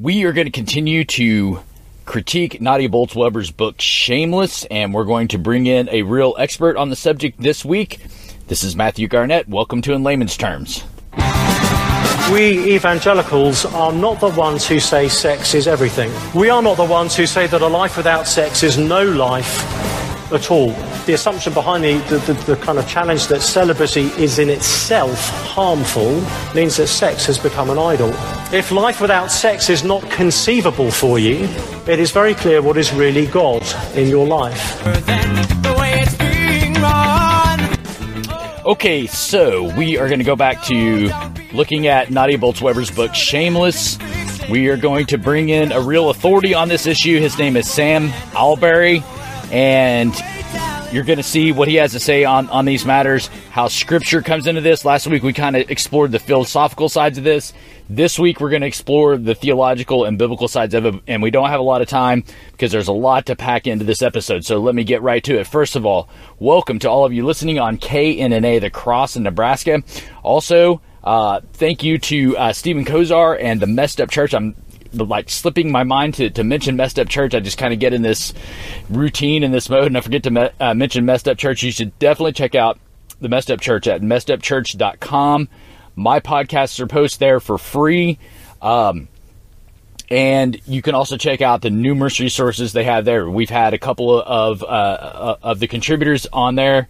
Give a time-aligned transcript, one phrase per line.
[0.00, 1.58] We are going to continue to
[2.04, 6.88] critique Nadia Bolz-Weber's book Shameless, and we're going to bring in a real expert on
[6.88, 7.98] the subject this week.
[8.46, 9.48] This is Matthew Garnett.
[9.48, 10.84] Welcome to In Layman's Terms.
[12.32, 16.12] We evangelicals are not the ones who say sex is everything.
[16.32, 19.87] We are not the ones who say that a life without sex is no life
[20.32, 20.70] at all.
[21.06, 25.18] The assumption behind the, the, the, the, kind of challenge that celibacy is in itself
[25.46, 26.20] harmful
[26.54, 28.12] means that sex has become an idol.
[28.52, 31.48] If life without sex is not conceivable for you,
[31.86, 33.62] it is very clear what is really God
[33.94, 34.84] in your life.
[38.66, 41.10] Okay, so we are going to go back to
[41.54, 43.98] looking at Nadia Bolz-Weber's book Shameless.
[44.50, 47.18] We are going to bring in a real authority on this issue.
[47.18, 49.02] His name is Sam Allberry,
[49.50, 50.14] and
[50.92, 54.22] you're going to see what he has to say on, on these matters, how scripture
[54.22, 54.84] comes into this.
[54.84, 57.52] Last week we kind of explored the philosophical sides of this.
[57.90, 61.30] This week we're going to explore the theological and biblical sides of it, and we
[61.30, 64.44] don't have a lot of time because there's a lot to pack into this episode.
[64.44, 65.46] So let me get right to it.
[65.46, 69.82] First of all, welcome to all of you listening on KNNA, the Cross in Nebraska.
[70.22, 74.34] Also, uh, thank you to uh, Stephen Kozar and the Messed Up Church.
[74.34, 74.54] I'm
[74.92, 77.34] like slipping my mind to, to mention Messed Up Church.
[77.34, 78.32] I just kind of get in this
[78.88, 81.62] routine in this mode, and I forget to me- uh, mention Messed Up Church.
[81.62, 82.78] You should definitely check out
[83.20, 85.48] the Messed Up Church at messedupchurch.com.
[85.96, 88.18] My podcasts are posted there for free.
[88.62, 89.08] Um,
[90.10, 93.28] and you can also check out the numerous resources they have there.
[93.28, 96.88] We've had a couple of uh, of the contributors on there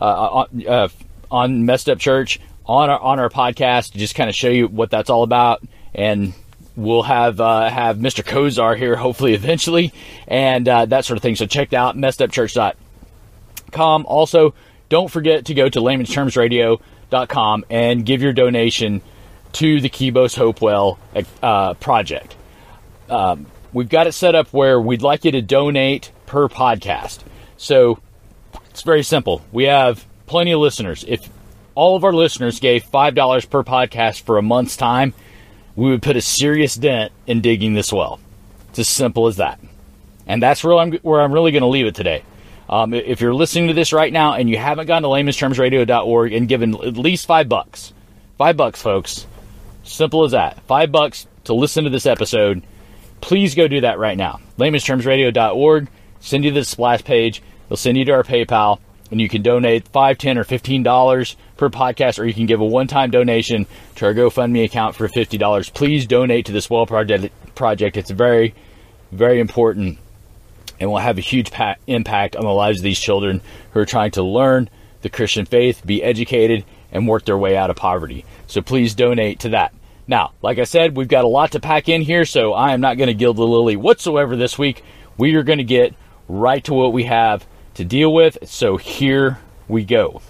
[0.00, 0.88] uh, on, uh,
[1.30, 4.66] on Messed Up Church on our on our podcast to just kind of show you
[4.66, 5.62] what that's all about.
[5.94, 6.34] And
[6.76, 8.24] we'll have uh, have Mr.
[8.24, 9.92] Kozar here hopefully eventually,
[10.28, 11.36] and uh, that sort of thing.
[11.36, 14.06] So check out messedupchurch.com.
[14.06, 14.54] Also,
[14.88, 16.36] don't forget to go to layman's terms
[17.28, 19.00] com and give your donation
[19.52, 20.98] to the Kibos Hopewell
[21.42, 22.36] uh, project.
[23.08, 27.20] Um, we've got it set up where we'd like you to donate per podcast.
[27.56, 27.98] So
[28.70, 29.42] it's very simple.
[29.52, 31.04] We have plenty of listeners.
[31.08, 31.28] If
[31.74, 35.14] all of our listeners gave $5 per podcast for a month's time,
[35.76, 38.18] we would put a serious dent in digging this well.
[38.70, 39.60] It's as simple as that.
[40.26, 42.24] And that's where I'm, where I'm really going to leave it today.
[42.68, 46.48] Um, if you're listening to this right now and you haven't gone to laymanstermsradio.org and
[46.48, 47.92] given at least five bucks,
[48.38, 49.26] five bucks, folks,
[49.84, 52.62] simple as that, five bucks to listen to this episode,
[53.20, 54.40] please go do that right now.
[54.58, 55.88] laymanstermsradio.org,
[56.18, 59.88] send you the splash page, they'll send you to our PayPal, and you can donate
[59.88, 64.06] five, ten, or fifteen dollars per podcast, or you can give a one-time donation to
[64.06, 65.70] our GoFundMe account for fifty dollars.
[65.70, 67.32] Please donate to this well project.
[67.54, 67.96] Project.
[67.96, 68.54] It's very,
[69.12, 69.98] very important
[70.78, 73.40] and will have a huge pa- impact on the lives of these children
[73.72, 74.68] who are trying to learn
[75.00, 78.26] the Christian faith, be educated, and work their way out of poverty.
[78.46, 79.72] So please donate to that.
[80.06, 82.80] Now, like I said, we've got a lot to pack in here, so I am
[82.80, 84.84] not going to gild the lily whatsoever this week.
[85.16, 85.94] We are going to get
[86.28, 87.46] right to what we have
[87.76, 89.38] to deal with, so here
[89.68, 90.20] we go.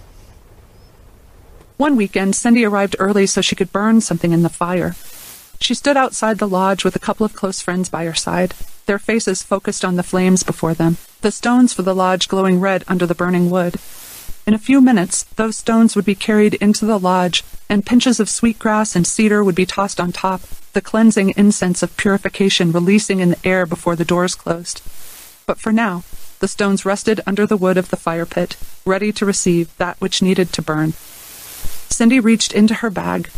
[1.77, 4.95] One weekend, Cindy arrived early so she could burn something in the fire.
[5.61, 8.55] She stood outside the lodge with a couple of close friends by her side
[8.87, 12.84] their faces focused on the flames before them, the stones for the lodge glowing red
[12.89, 13.75] under the burning wood.
[14.47, 18.31] In a few minutes, those stones would be carried into the lodge, and pinches of
[18.31, 20.41] sweetgrass and cedar would be tossed on top,
[20.73, 24.81] the cleansing incense of purification releasing in the air before the doors closed.
[25.47, 26.05] But for now,
[26.41, 30.22] the stones rested under the wood of the fire pit, ready to receive that which
[30.22, 30.92] needed to burn.
[31.91, 33.30] Cindy reached into her bag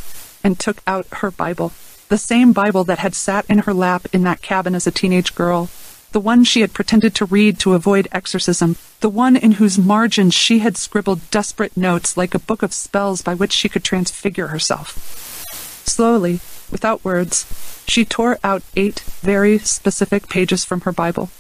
[0.42, 1.72] and took out her Bible
[2.08, 5.34] the same Bible that had sat in her lap in that cabin as a teenage
[5.34, 5.68] girl,
[6.12, 10.34] the one she had pretended to read to avoid exorcism, the one in whose margins
[10.34, 14.48] she had scribbled desperate notes like a book of spells by which she could transfigure
[14.48, 15.44] herself.
[15.86, 17.44] Slowly, without words,
[17.86, 21.30] she tore out eight very specific pages from her Bible,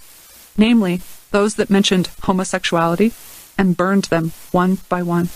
[0.56, 1.00] namely,
[1.30, 3.12] those that mentioned homosexuality,
[3.56, 5.28] and burned them one by one.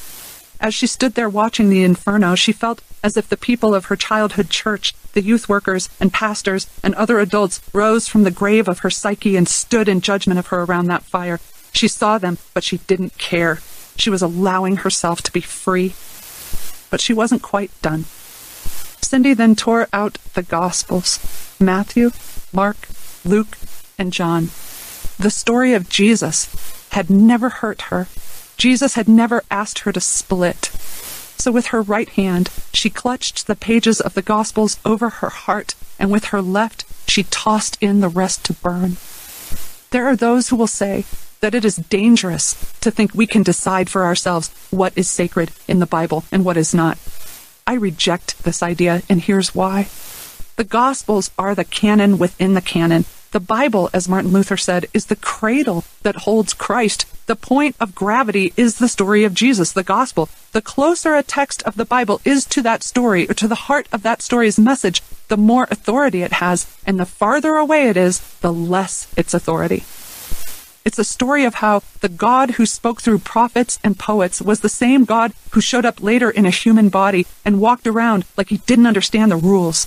[0.61, 3.97] As she stood there watching the inferno, she felt as if the people of her
[3.97, 8.79] childhood church, the youth workers and pastors and other adults, rose from the grave of
[8.81, 11.41] her psyche and stood in judgment of her around that fire.
[11.73, 13.59] She saw them, but she didn't care.
[13.97, 15.95] She was allowing herself to be free.
[16.91, 18.05] But she wasn't quite done.
[19.03, 21.19] Cindy then tore out the Gospels
[21.59, 22.13] Matthew,
[22.53, 22.89] Mark,
[23.25, 23.59] Luke,
[23.99, 24.51] and John.
[25.23, 26.49] The story of Jesus
[26.91, 28.09] had never hurt her.
[28.57, 30.65] Jesus had never asked her to split.
[31.39, 35.77] So with her right hand, she clutched the pages of the Gospels over her heart,
[35.97, 38.97] and with her left, she tossed in the rest to burn.
[39.91, 41.05] There are those who will say
[41.39, 45.79] that it is dangerous to think we can decide for ourselves what is sacred in
[45.79, 46.99] the Bible and what is not.
[47.65, 49.89] I reject this idea, and here's why.
[50.57, 53.05] The Gospels are the canon within the canon.
[53.33, 57.07] The Bible, as Martin Luther said, is the cradle that holds Christ.
[57.27, 60.29] The point of gravity is the story of Jesus, the Gospel.
[60.53, 63.89] The closer a text of the Bible is to that story, or to the heart
[63.91, 68.21] of that story's message, the more authority it has, and the farther away it is,
[68.41, 69.83] the less its authority.
[70.85, 74.69] It's a story of how the God who spoke through prophets and poets was the
[74.69, 78.59] same God who showed up later in a human body and walked around like he
[78.59, 79.87] didn't understand the rules.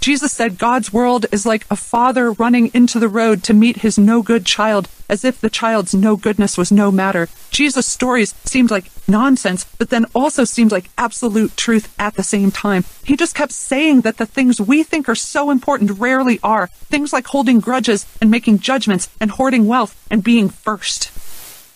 [0.00, 3.98] Jesus said God's world is like a father running into the road to meet his
[3.98, 7.28] no good child, as if the child's no goodness was no matter.
[7.50, 12.50] Jesus' stories seemed like nonsense, but then also seemed like absolute truth at the same
[12.50, 12.84] time.
[13.04, 16.68] He just kept saying that the things we think are so important rarely are.
[16.68, 21.10] Things like holding grudges and making judgments and hoarding wealth and being first.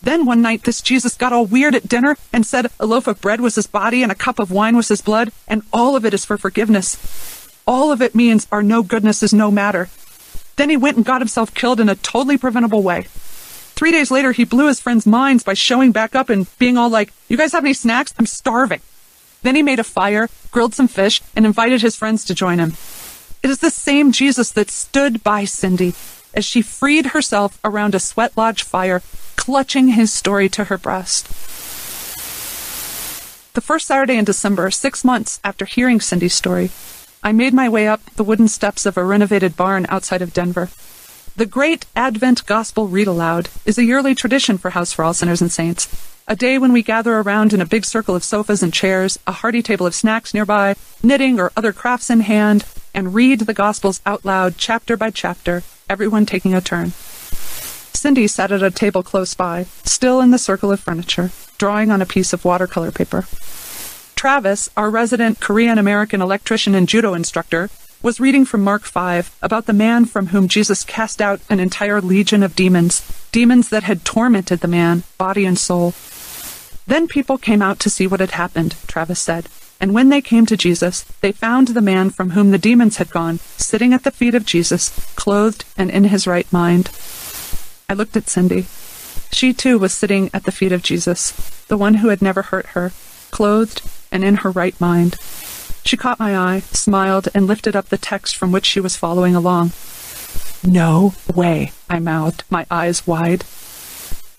[0.02, 3.20] Then one night, this Jesus got all weird at dinner and said a loaf of
[3.20, 6.06] bread was his body and a cup of wine was his blood, and all of
[6.06, 6.96] it is for forgiveness.
[7.70, 9.88] All of it means our no goodness is no matter.
[10.56, 13.02] Then he went and got himself killed in a totally preventable way.
[13.76, 16.90] Three days later, he blew his friends' minds by showing back up and being all
[16.90, 18.12] like, You guys have any snacks?
[18.18, 18.80] I'm starving.
[19.42, 22.70] Then he made a fire, grilled some fish, and invited his friends to join him.
[23.40, 25.94] It is the same Jesus that stood by Cindy
[26.34, 29.00] as she freed herself around a sweat lodge fire,
[29.36, 31.28] clutching his story to her breast.
[33.54, 36.72] The first Saturday in December, six months after hearing Cindy's story,
[37.22, 40.70] I made my way up the wooden steps of a renovated barn outside of Denver.
[41.36, 45.42] The Great Advent Gospel Read Aloud is a yearly tradition for House for All Sinners
[45.42, 45.86] and Saints.
[46.26, 49.32] A day when we gather around in a big circle of sofas and chairs, a
[49.32, 52.64] hearty table of snacks nearby, knitting or other crafts in hand,
[52.94, 56.92] and read the Gospels out loud, chapter by chapter, everyone taking a turn.
[57.92, 62.00] Cindy sat at a table close by, still in the circle of furniture, drawing on
[62.00, 63.26] a piece of watercolor paper.
[64.20, 67.70] Travis, our resident Korean American electrician and judo instructor,
[68.02, 72.02] was reading from Mark 5 about the man from whom Jesus cast out an entire
[72.02, 73.00] legion of demons,
[73.32, 75.94] demons that had tormented the man, body and soul.
[76.86, 79.48] Then people came out to see what had happened, Travis said.
[79.80, 83.08] And when they came to Jesus, they found the man from whom the demons had
[83.08, 86.90] gone, sitting at the feet of Jesus, clothed and in his right mind.
[87.88, 88.66] I looked at Cindy.
[89.32, 91.30] She too was sitting at the feet of Jesus,
[91.68, 92.92] the one who had never hurt her,
[93.30, 93.80] clothed
[94.12, 95.16] and in her right mind.
[95.84, 99.34] She caught my eye, smiled, and lifted up the text from which she was following
[99.34, 99.72] along.
[100.62, 103.44] No way, I mouthed, my eyes wide.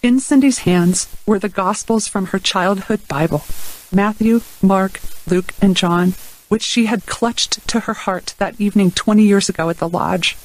[0.01, 3.44] In Cindy's hands were the Gospels from her childhood Bible
[3.91, 6.13] Matthew, Mark, Luke, and John,
[6.47, 10.38] which she had clutched to her heart that evening 20 years ago at the lodge.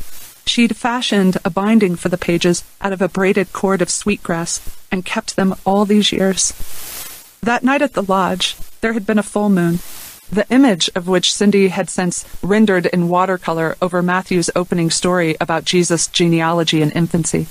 [0.47, 5.05] She'd fashioned a binding for the pages out of a braided cord of sweetgrass and
[5.05, 6.53] kept them all these years.
[7.43, 9.81] That night at the lodge, there had been a full moon,
[10.31, 15.65] the image of which Cindy had since rendered in watercolor over Matthew's opening story about
[15.65, 17.49] Jesus' genealogy and infancy.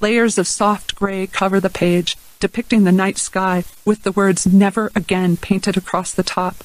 [0.00, 4.90] Layers of soft gray cover the page, depicting the night sky with the words never
[4.94, 6.64] again painted across the top.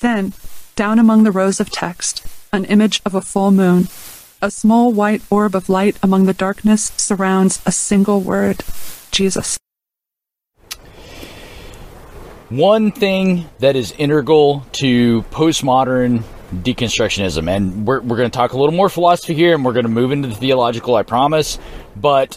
[0.00, 0.32] Then,
[0.74, 3.86] down among the rows of text, an image of a full moon.
[4.42, 8.64] A small white orb of light among the darkness surrounds a single word
[9.12, 9.56] Jesus.
[12.50, 18.58] One thing that is integral to postmodern deconstructionism, and we're, we're going to talk a
[18.58, 21.60] little more philosophy here and we're going to move into the theological, I promise.
[21.94, 22.34] But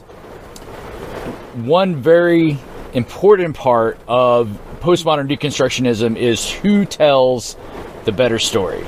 [1.55, 2.59] one very
[2.93, 4.49] important part of
[4.81, 7.57] postmodern deconstructionism is who tells
[8.05, 8.85] the better story.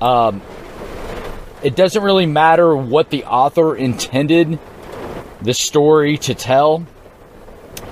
[0.00, 0.40] Um,
[1.62, 4.58] it doesn't really matter what the author intended
[5.42, 6.86] the story to tell.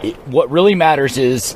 [0.02, 1.54] It, what really matters is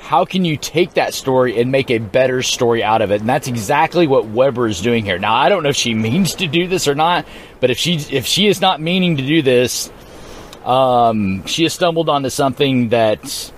[0.00, 3.20] how can you take that story and make a better story out of it?
[3.20, 5.18] And that's exactly what Weber is doing here.
[5.18, 7.26] Now, I don't know if she means to do this or not,
[7.60, 9.92] but if she if she is not meaning to do this,
[10.64, 13.52] um, she has stumbled onto something that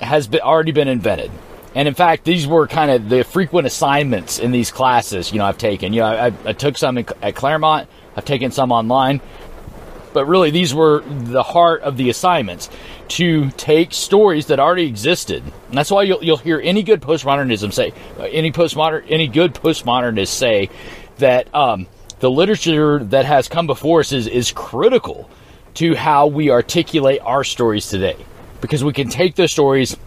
[0.00, 1.30] has been, already been invented.
[1.74, 5.32] And in fact, these were kind of the frequent assignments in these classes.
[5.32, 5.92] You know, I've taken.
[5.92, 7.88] You know, I, I took some at Claremont.
[8.16, 9.20] I've taken some online
[10.16, 12.70] but really these were the heart of the assignments
[13.06, 15.42] to take stories that already existed.
[15.68, 19.52] And that's why you'll, you'll hear any good postmodernism say, uh, any postmodern, any good
[19.52, 20.70] postmodernist say
[21.18, 21.86] that um,
[22.20, 25.28] the literature that has come before us is, is critical
[25.74, 28.16] to how we articulate our stories today.
[28.62, 29.98] Because we can take those stories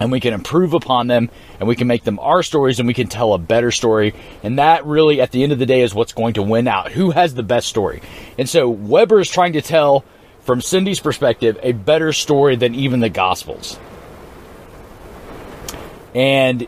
[0.00, 2.94] and we can improve upon them and we can make them our stories and we
[2.94, 4.14] can tell a better story.
[4.42, 6.92] And that really, at the end of the day, is what's going to win out.
[6.92, 8.02] Who has the best story?
[8.38, 10.04] And so Weber is trying to tell,
[10.42, 13.78] from Cindy's perspective, a better story than even the Gospels.
[16.14, 16.66] And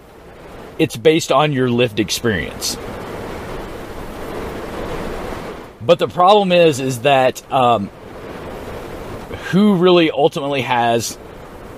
[0.78, 2.76] it's based on your lived experience.
[5.80, 7.88] But the problem is, is that um,
[9.50, 11.18] who really ultimately has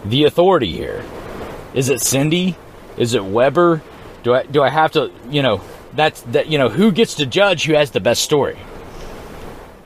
[0.04, 1.04] the authority here?
[1.74, 2.56] Is it Cindy?
[2.96, 3.82] Is it Weber?
[4.22, 5.60] Do I do I have to you know
[5.94, 8.58] that's that you know who gets to judge who has the best story?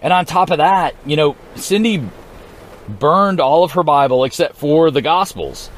[0.02, 2.02] And on top of that, you know Cindy
[2.88, 5.70] burned all of her Bible except for the Gospels,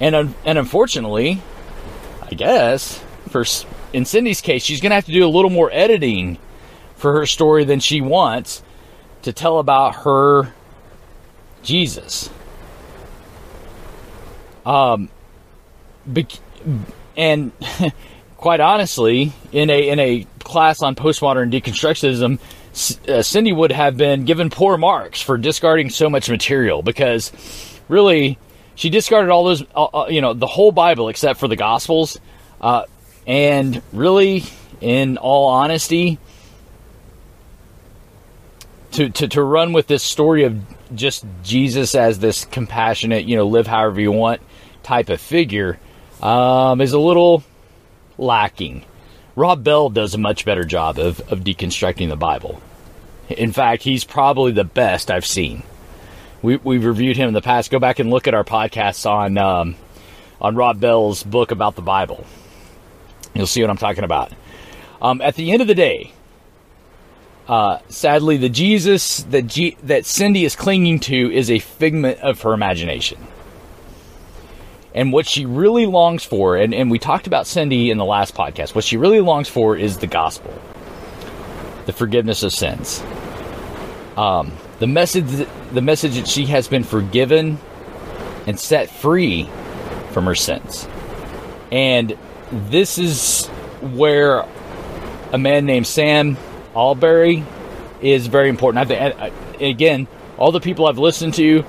[0.00, 1.42] and and unfortunately,
[2.22, 3.44] I guess for
[3.92, 6.38] in Cindy's case, she's going to have to do a little more editing
[6.96, 8.62] for her story than she wants
[9.22, 10.52] to tell about her
[11.62, 12.30] Jesus.
[14.68, 15.08] Um,
[17.16, 17.52] and
[18.36, 22.38] quite honestly, in a in a class on postmodern deconstructionism,
[23.08, 27.32] uh, Cindy would have been given poor marks for discarding so much material because
[27.88, 28.38] really
[28.74, 32.20] she discarded all those, uh, uh, you know, the whole Bible except for the Gospels.
[32.60, 32.84] Uh,
[33.26, 34.44] and really,
[34.82, 36.18] in all honesty,
[38.92, 40.60] to, to, to run with this story of
[40.94, 44.40] just Jesus as this compassionate, you know, live however you want
[44.82, 45.78] type of figure
[46.22, 47.42] um, is a little
[48.16, 48.84] lacking.
[49.36, 52.60] Rob Bell does a much better job of, of deconstructing the Bible.
[53.28, 55.62] In fact, he's probably the best I've seen.
[56.42, 57.70] We, we've reviewed him in the past.
[57.70, 59.76] Go back and look at our podcasts on um,
[60.40, 62.24] on Rob Bell's book about the Bible.
[63.34, 64.32] You'll see what I'm talking about.
[65.02, 66.12] Um, at the end of the day,
[67.46, 72.42] uh, sadly, the Jesus that G- that Cindy is clinging to is a figment of
[72.42, 73.18] her imagination.
[74.98, 78.34] And what she really longs for, and, and we talked about Cindy in the last
[78.34, 80.52] podcast, what she really longs for is the gospel,
[81.86, 83.00] the forgiveness of sins.
[84.16, 84.50] Um,
[84.80, 87.58] the message, the message that she has been forgiven
[88.48, 89.48] and set free
[90.10, 90.88] from her sins.
[91.70, 92.18] And
[92.50, 93.46] this is
[93.80, 94.44] where
[95.32, 96.36] a man named Sam
[96.74, 97.44] Allberry
[98.02, 98.90] is very important.
[98.90, 101.64] I think, again, all the people I've listened to,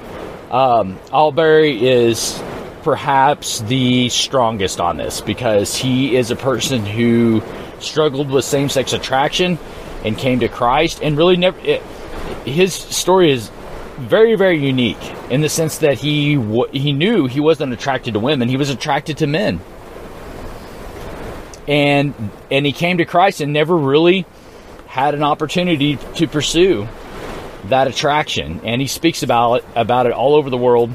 [0.50, 2.42] um, Allberry is
[2.90, 7.40] perhaps the strongest on this because he is a person who
[7.80, 9.60] struggled with same-sex attraction
[10.04, 11.84] and came to Christ and really never it,
[12.46, 13.52] his story is
[14.00, 14.98] very very unique
[15.30, 16.34] in the sense that he
[16.72, 19.60] he knew he wasn't attracted to women he was attracted to men.
[21.68, 22.16] And
[22.50, 24.26] and he came to Christ and never really
[24.88, 26.88] had an opportunity to pursue
[27.66, 28.62] that attraction.
[28.64, 30.92] And he speaks about it about it all over the world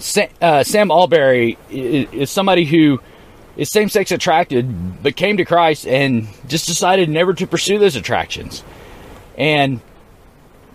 [0.00, 3.00] Sam, uh, Sam Allberry is, is somebody who
[3.56, 7.96] is same sex attracted, but came to Christ and just decided never to pursue those
[7.96, 8.64] attractions.
[9.36, 9.80] And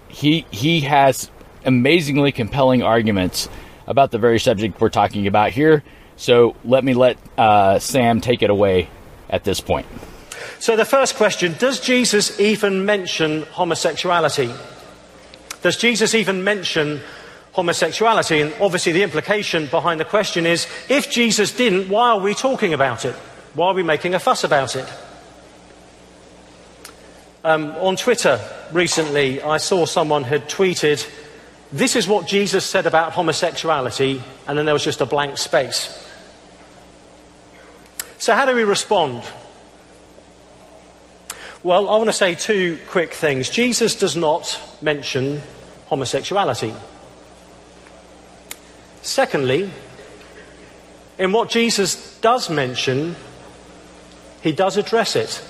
[0.08, 1.30] he he has
[1.66, 3.50] amazingly compelling arguments
[3.88, 5.84] about the very subject we're talking about here.
[6.16, 8.90] So let me let uh, Sam take it away
[9.30, 9.88] at this point.
[10.60, 14.54] So the first question: Does Jesus even mention homosexuality?
[15.62, 17.02] Does Jesus even mention
[17.56, 18.42] homosexuality.
[18.42, 22.74] And obviously, the implication behind the question is if Jesus didn't, why are we talking
[22.74, 23.16] about it?
[23.54, 24.88] Why are we making a fuss about it?
[27.46, 31.08] Um, on Twitter recently, I saw someone had tweeted,
[31.72, 36.02] This is what Jesus said about homosexuality, and then there was just a blank space.
[38.18, 39.24] So, how do we respond?
[41.64, 43.50] Well, I want to say two quick things.
[43.50, 45.42] Jesus does not mention
[45.86, 46.74] homosexuality.
[49.06, 49.70] Secondly,
[51.20, 53.16] in what Jesus does mention,
[54.42, 55.44] he does address it.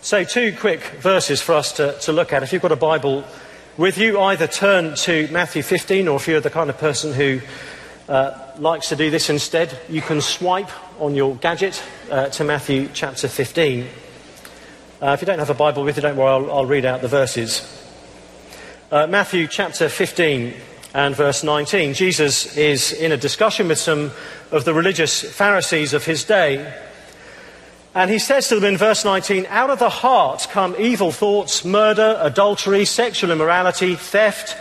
[0.00, 2.42] So, two quick verses for us to, to look at.
[2.42, 3.22] If you've got a Bible
[3.76, 7.40] with you, either turn to Matthew 15, or if you're the kind of person who
[8.08, 12.88] uh, likes to do this instead, you can swipe on your gadget uh, to Matthew
[12.92, 13.86] chapter 15.
[15.00, 17.00] Uh, if you don't have a Bible with you, don't worry, I'll, I'll read out
[17.00, 17.62] the verses.
[18.90, 20.52] Uh, Matthew chapter 15
[20.94, 21.94] and verse 19.
[21.94, 24.10] Jesus is in a discussion with some
[24.50, 26.74] of the religious Pharisees of his day.
[27.94, 31.64] And he says to them in verse 19, Out of the heart come evil thoughts,
[31.64, 34.56] murder, adultery, sexual immorality, theft,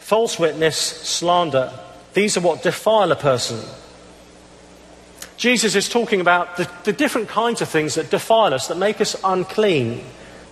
[0.00, 1.72] false witness, slander.
[2.12, 3.60] These are what defile a person.
[5.36, 9.00] Jesus is talking about the, the different kinds of things that defile us, that make
[9.00, 10.04] us unclean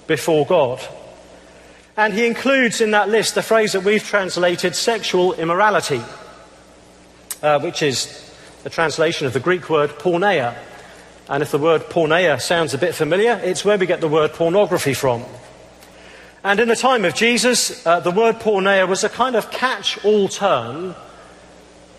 [0.07, 0.81] before God.
[1.97, 6.03] And he includes in that list the phrase that we've translated sexual immorality,
[7.43, 8.35] uh, which is
[8.65, 10.57] a translation of the Greek word porneia.
[11.29, 14.33] And if the word porneia sounds a bit familiar, it's where we get the word
[14.33, 15.25] pornography from.
[16.43, 20.03] And in the time of Jesus, uh, the word porneia was a kind of catch
[20.05, 20.95] all term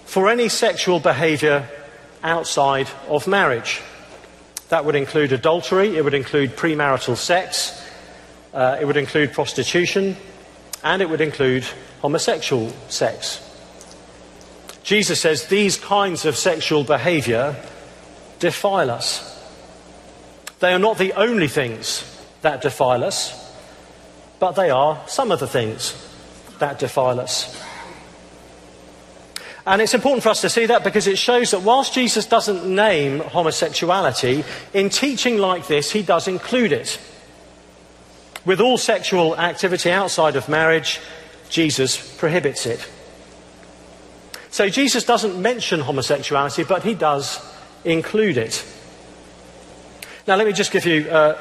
[0.05, 1.69] for any sexual behavior
[2.23, 3.81] outside of marriage.
[4.69, 7.79] That would include adultery, it would include premarital sex,
[8.53, 10.15] uh, it would include prostitution,
[10.83, 11.65] and it would include
[12.01, 13.49] homosexual sex.
[14.83, 17.55] Jesus says these kinds of sexual behavior
[18.39, 19.29] defile us.
[20.59, 22.03] They are not the only things
[22.41, 23.33] that defile us,
[24.39, 25.95] but they are some of the things
[26.59, 27.61] that defile us.
[29.65, 32.65] And it's important for us to see that because it shows that whilst Jesus doesn't
[32.65, 34.43] name homosexuality,
[34.73, 36.99] in teaching like this, he does include it.
[38.45, 40.99] With all sexual activity outside of marriage,
[41.49, 42.89] Jesus prohibits it.
[44.49, 47.39] So Jesus doesn't mention homosexuality, but he does
[47.85, 48.63] include it.
[50.27, 51.37] Now, let me just give you uh,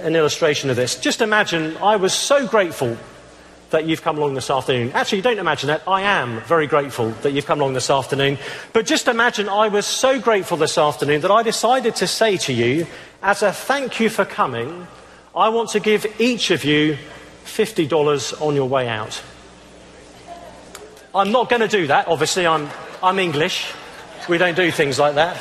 [0.00, 0.98] an illustration of this.
[1.00, 2.96] Just imagine I was so grateful
[3.70, 4.92] that you've come along this afternoon.
[4.92, 5.82] Actually, don't imagine that.
[5.86, 8.38] I am very grateful that you've come along this afternoon.
[8.72, 12.52] But just imagine I was so grateful this afternoon that I decided to say to
[12.52, 12.86] you,
[13.22, 14.86] as a thank you for coming,
[15.38, 16.98] I want to give each of you
[17.44, 19.22] $50 on your way out.
[21.14, 22.08] I'm not going to do that.
[22.08, 22.68] Obviously, I'm,
[23.00, 23.72] I'm English.
[24.28, 25.36] We don't do things like that.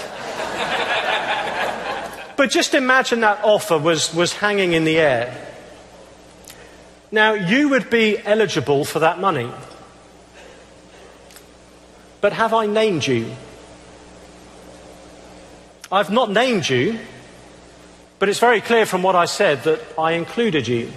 [2.38, 5.36] but just imagine that offer was, was hanging in the air.
[7.12, 9.50] Now, you would be eligible for that money.
[12.22, 13.36] But have I named you?
[15.92, 17.00] I've not named you,
[18.20, 20.92] but it's very clear from what I said that I included you.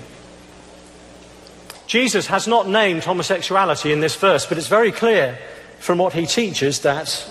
[1.87, 5.39] Jesus has not named homosexuality in this verse, but it's very clear
[5.81, 7.29] from what he teaches that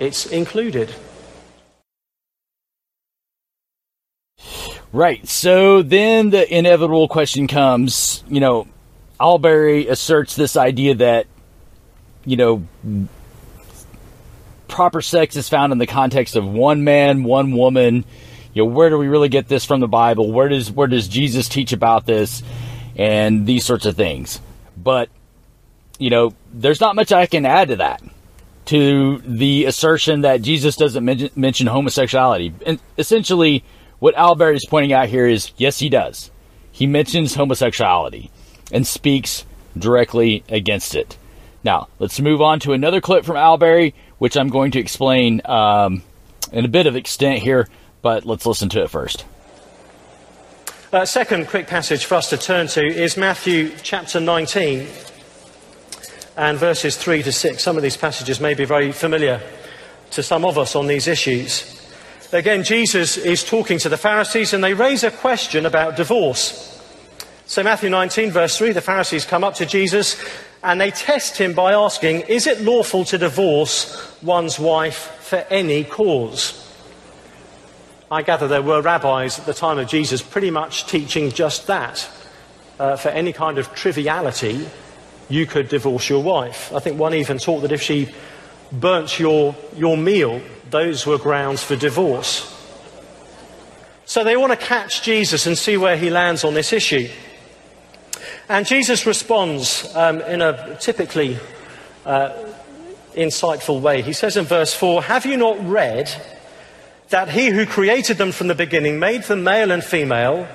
[0.00, 0.92] it's included.
[4.92, 5.26] Right.
[5.28, 8.68] So then the inevitable question comes, you know,
[9.20, 11.26] Allberry asserts this idea that,
[12.24, 12.64] you know,
[14.68, 18.04] proper sex is found in the context of one man, one woman.
[18.54, 20.32] You know, where do we really get this from the Bible?
[20.32, 22.42] Where does where does Jesus teach about this
[22.96, 24.40] and these sorts of things?
[24.76, 25.10] But
[25.98, 28.02] you know, there's not much I can add to that.
[28.66, 32.54] To the assertion that Jesus doesn't mention, mention homosexuality.
[32.64, 33.62] And essentially,
[33.98, 36.30] what Allberry is pointing out here is yes, he does.
[36.72, 38.30] He mentions homosexuality
[38.72, 39.44] and speaks
[39.76, 41.18] directly against it.
[41.62, 46.02] Now, let's move on to another clip from Allberry, which I'm going to explain um,
[46.52, 47.68] in a bit of extent here,
[48.04, 49.24] but let's listen to it first.
[50.92, 54.86] Uh, second quick passage for us to turn to is Matthew chapter 19
[56.36, 57.62] and verses 3 to 6.
[57.62, 59.40] Some of these passages may be very familiar
[60.10, 61.80] to some of us on these issues.
[62.30, 66.70] Again, Jesus is talking to the Pharisees and they raise a question about divorce.
[67.46, 70.22] So, Matthew 19, verse 3, the Pharisees come up to Jesus
[70.62, 75.84] and they test him by asking, Is it lawful to divorce one's wife for any
[75.84, 76.60] cause?
[78.10, 82.08] I gather there were rabbis at the time of Jesus pretty much teaching just that.
[82.78, 84.66] Uh, for any kind of triviality,
[85.28, 86.72] you could divorce your wife.
[86.72, 88.12] I think one even taught that if she
[88.72, 92.50] burnt your, your meal, those were grounds for divorce.
[94.06, 97.08] So they want to catch Jesus and see where he lands on this issue.
[98.48, 101.38] And Jesus responds um, in a typically
[102.04, 102.30] uh,
[103.14, 104.02] insightful way.
[104.02, 106.10] He says in verse 4 Have you not read
[107.10, 110.48] that he who created them from the beginning made them male and female,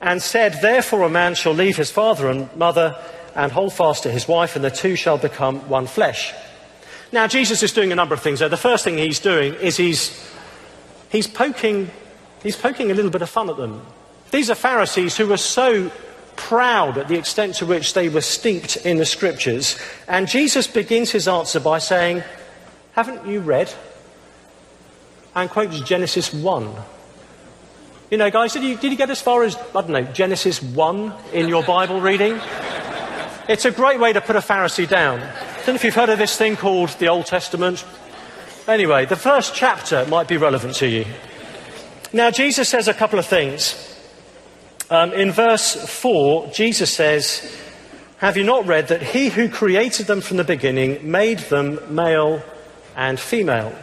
[0.00, 2.98] and said, Therefore a man shall leave his father and mother
[3.34, 6.32] and hold fast to his wife, and the two shall become one flesh?
[7.12, 8.48] Now, Jesus is doing a number of things there.
[8.48, 10.32] The first thing he's doing is he's,
[11.10, 11.90] he's, poking,
[12.42, 13.84] he's poking a little bit of fun at them.
[14.30, 15.90] These are Pharisees who were so
[16.36, 19.78] proud at the extent to which they were steeped in the scriptures.
[20.06, 22.22] And Jesus begins his answer by saying,
[22.92, 23.72] Haven't you read?
[25.34, 26.74] And quotes Genesis 1.
[28.10, 30.62] You know, guys, did you, did you get as far as, I don't know, Genesis
[30.62, 32.40] 1 in your Bible reading?
[33.48, 35.20] It's a great way to put a Pharisee down
[35.60, 37.84] I don't know if you've heard of this thing called the Old Testament.
[38.66, 41.04] Anyway, the first chapter might be relevant to you.
[42.14, 43.76] Now, Jesus says a couple of things.
[44.88, 47.54] Um, in verse 4, Jesus says,
[48.16, 52.42] Have you not read that he who created them from the beginning made them male
[52.96, 53.76] and female?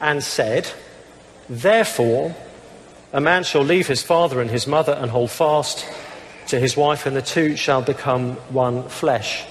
[0.00, 0.70] And said,
[1.48, 2.34] Therefore,
[3.12, 5.86] a man shall leave his father and his mother and hold fast
[6.48, 9.44] to his wife, and the two shall become one flesh.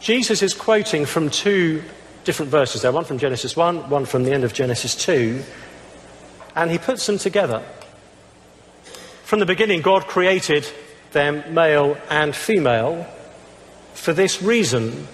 [0.00, 1.82] Jesus is quoting from two
[2.24, 5.42] different verses there one from Genesis 1, one from the end of Genesis 2,
[6.54, 7.62] and he puts them together.
[9.24, 10.66] From the beginning, God created
[11.12, 13.06] them male and female
[13.94, 15.08] for this reason,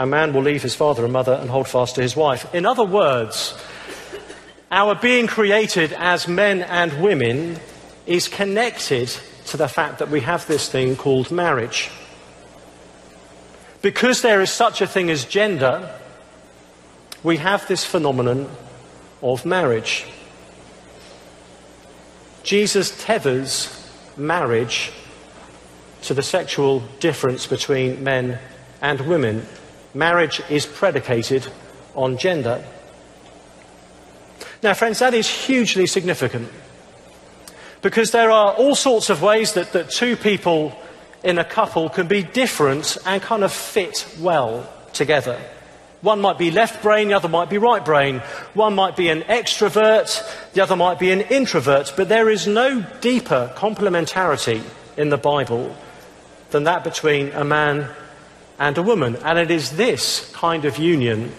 [0.00, 2.54] A man will leave his father and mother and hold fast to his wife.
[2.54, 3.54] In other words,
[4.70, 7.58] our being created as men and women
[8.06, 9.14] is connected
[9.48, 11.90] to the fact that we have this thing called marriage.
[13.82, 15.94] Because there is such a thing as gender,
[17.22, 18.48] we have this phenomenon
[19.20, 20.06] of marriage.
[22.42, 23.68] Jesus tethers
[24.16, 24.92] marriage
[26.04, 28.38] to the sexual difference between men
[28.80, 29.46] and women.
[29.94, 31.46] Marriage is predicated
[31.94, 32.64] on gender.
[34.62, 36.50] Now, friends, that is hugely significant
[37.82, 40.76] because there are all sorts of ways that, that two people
[41.24, 45.40] in a couple can be different and kind of fit well together.
[46.02, 48.20] One might be left brain, the other might be right brain.
[48.54, 51.92] One might be an extrovert, the other might be an introvert.
[51.94, 54.62] But there is no deeper complementarity
[54.96, 55.76] in the Bible
[56.50, 57.90] than that between a man
[58.60, 59.16] and a woman.
[59.16, 61.32] And it is this kind of union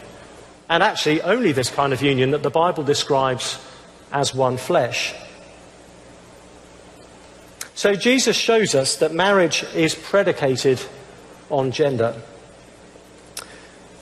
[0.68, 3.60] and actually only this kind of union that the Bible describes
[4.12, 5.14] as one flesh.
[7.76, 10.82] So Jesus shows us that marriage is predicated
[11.50, 12.16] on gender.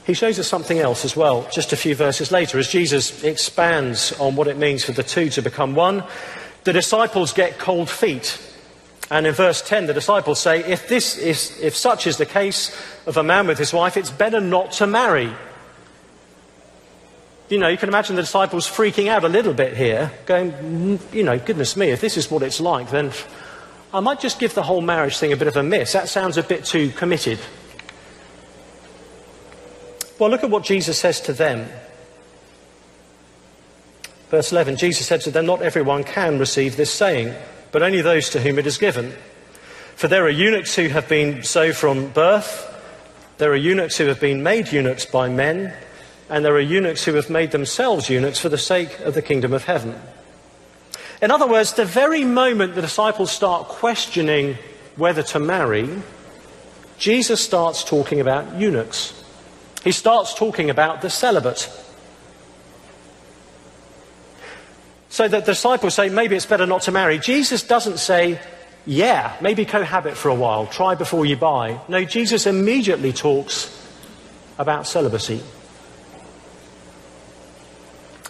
[0.05, 4.11] He shows us something else as well, just a few verses later, as Jesus expands
[4.19, 6.03] on what it means for the two to become one.
[6.63, 8.39] The disciples get cold feet.
[9.11, 12.75] And in verse 10, the disciples say, if, this is, if such is the case
[13.07, 15.33] of a man with his wife, it's better not to marry
[17.49, 21.23] you know, you can imagine the disciples freaking out a little bit here, going, you
[21.23, 23.11] know, goodness me, if this is what it's like, then
[23.91, 25.93] I might just give the whole marriage thing a bit of a miss.
[25.93, 27.39] That sounds a bit too committed.
[30.19, 31.67] Well, look at what Jesus says to them.
[34.29, 37.33] Verse 11 Jesus said to them, Not everyone can receive this saying,
[37.71, 39.13] but only those to whom it is given.
[39.95, 42.65] For there are eunuchs who have been so from birth,
[43.37, 45.73] there are eunuchs who have been made eunuchs by men
[46.29, 49.53] and there are eunuchs who have made themselves eunuchs for the sake of the kingdom
[49.53, 49.99] of heaven.
[51.21, 54.57] In other words, the very moment the disciples start questioning
[54.95, 55.89] whether to marry,
[56.97, 59.23] Jesus starts talking about eunuchs.
[59.83, 61.69] He starts talking about the celibate.
[65.09, 67.17] So the disciples say, maybe it's better not to marry.
[67.17, 68.39] Jesus doesn't say,
[68.85, 71.79] yeah, maybe cohabit for a while, try before you buy.
[71.87, 73.75] No, Jesus immediately talks
[74.57, 75.41] about celibacy.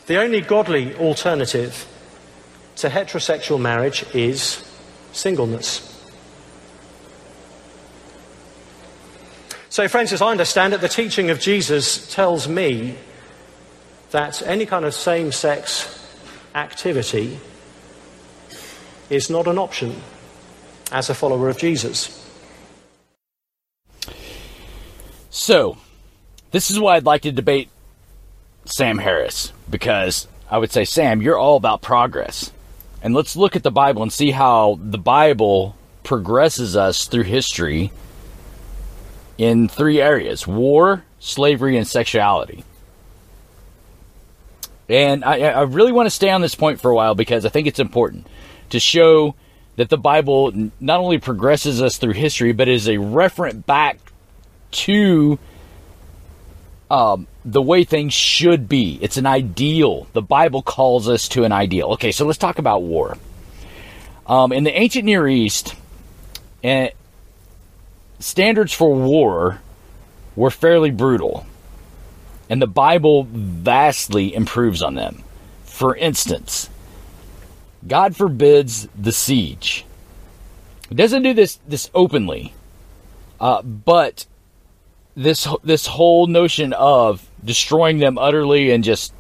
[0.07, 1.85] The only godly alternative
[2.77, 4.65] to heterosexual marriage is
[5.11, 5.85] singleness.
[9.69, 12.95] So, friends, as I understand it, the teaching of Jesus tells me
[14.11, 15.98] that any kind of same sex
[16.55, 17.39] activity
[19.09, 20.01] is not an option
[20.91, 22.15] as a follower of Jesus.
[25.29, 25.77] So,
[26.51, 27.69] this is why I'd like to debate
[28.65, 32.51] Sam Harris because I would say, Sam, you're all about progress.
[33.01, 37.91] And let's look at the Bible and see how the Bible progresses us through history
[39.37, 42.63] in three areas war, slavery, and sexuality.
[44.89, 47.49] And I, I, really want to stay on this point for a while because I
[47.49, 48.25] think it's important
[48.71, 49.35] to show
[49.75, 53.99] that the Bible not only progresses us through history, but is a referent back
[54.71, 55.37] to
[56.89, 58.97] um, the way things should be.
[59.01, 60.07] It's an ideal.
[60.13, 61.89] The Bible calls us to an ideal.
[61.93, 63.17] Okay, so let's talk about war.
[64.25, 65.75] Um, in the ancient Near East,
[66.63, 66.89] eh,
[68.19, 69.61] standards for war
[70.35, 71.45] were fairly brutal,
[72.49, 75.23] and the Bible vastly improves on them.
[75.63, 76.69] For instance,
[77.87, 79.85] God forbids the siege.
[80.93, 82.53] Doesn't do this this openly,
[83.39, 84.25] uh, but
[85.15, 89.13] this this whole notion of destroying them utterly and just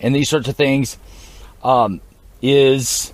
[0.00, 0.98] and these sorts of things
[1.62, 2.00] um,
[2.42, 3.12] is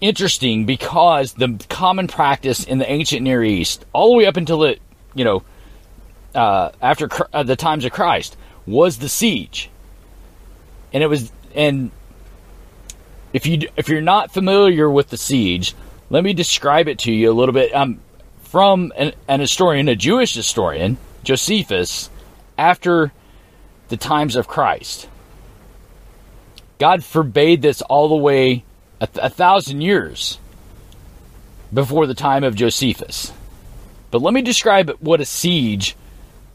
[0.00, 4.64] interesting because the common practice in the ancient Near East, all the way up until
[4.64, 4.80] it,
[5.14, 5.42] you know,
[6.34, 9.70] uh, after uh, the times of Christ, was the siege,
[10.92, 11.90] and it was and
[13.32, 15.74] if you if you're not familiar with the siege,
[16.10, 17.74] let me describe it to you a little bit.
[17.74, 18.00] Um,
[18.44, 22.08] from an, an historian, a Jewish historian, Josephus,
[22.56, 23.12] after
[23.88, 25.08] the times of Christ.
[26.78, 28.64] God forbade this all the way
[29.00, 30.38] a, th- a, thousand years
[31.72, 33.32] before the time of Josephus.
[34.12, 35.96] But let me describe what a siege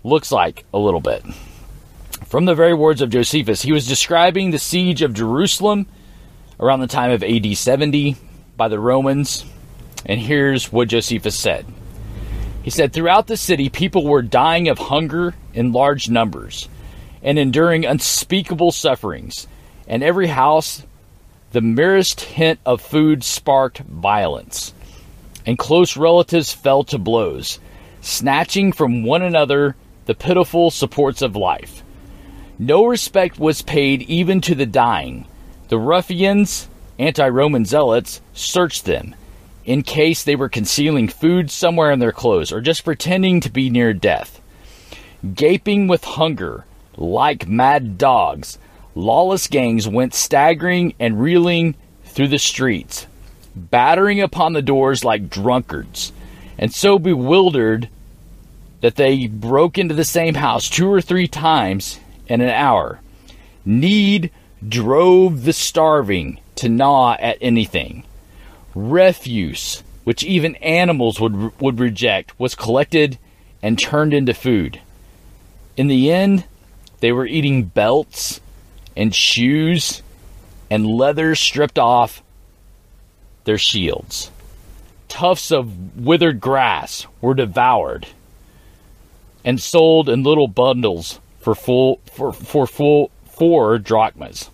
[0.04, 1.24] looks like a little bit.
[2.26, 5.88] From the very words of Josephus, he was describing the siege of Jerusalem
[6.60, 8.16] around the time of AD 70
[8.56, 9.46] by the Romans.
[10.06, 11.66] And here's what Josephus said
[12.64, 16.70] He said, Throughout the city, people were dying of hunger in large numbers
[17.22, 19.48] and enduring unspeakable sufferings.
[19.88, 20.84] And every house,
[21.52, 24.74] the merest hint of food sparked violence.
[25.46, 27.60] And close relatives fell to blows,
[28.02, 29.76] snatching from one another
[30.10, 31.84] the pitiful supports of life.
[32.58, 35.28] No respect was paid even to the dying.
[35.68, 36.68] The ruffians,
[36.98, 39.14] anti Roman zealots, searched them
[39.66, 43.70] in case they were concealing food somewhere in their clothes or just pretending to be
[43.70, 44.42] near death.
[45.36, 46.66] Gaping with hunger,
[46.98, 48.58] like mad dogs,
[48.96, 53.06] lawless gangs went staggering and reeling through the streets,
[53.56, 56.12] battering upon the doors like drunkards,
[56.58, 57.90] and so bewildered
[58.82, 63.00] that they broke into the same house two or three times in an hour.
[63.66, 64.32] Need
[64.68, 68.04] drove the starving to gnaw at anything.
[68.76, 73.18] Refuse, which even animals would, would reject, was collected
[73.62, 74.80] and turned into food.
[75.76, 76.46] In the end,
[77.00, 78.42] they were eating belts
[78.96, 80.02] and shoes
[80.70, 82.22] and leather stripped off
[83.46, 84.32] their shields.
[85.08, 88.08] Tufts of withered grass were devoured
[89.50, 94.48] and sold in little bundles for full for, for full four drachmas.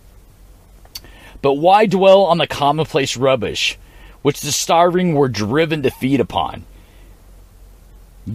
[1.42, 3.78] But why dwell on the commonplace rubbish
[4.22, 6.64] which the starving were driven to feed upon?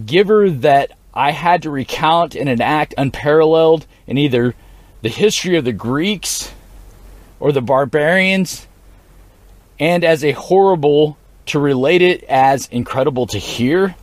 [0.06, 4.54] Giver that I had to recount in an act unparalleled in either
[5.00, 6.52] the history of the Greeks
[7.40, 8.68] or the barbarians,
[9.80, 13.96] and as a horrible to relate it as incredible to hear.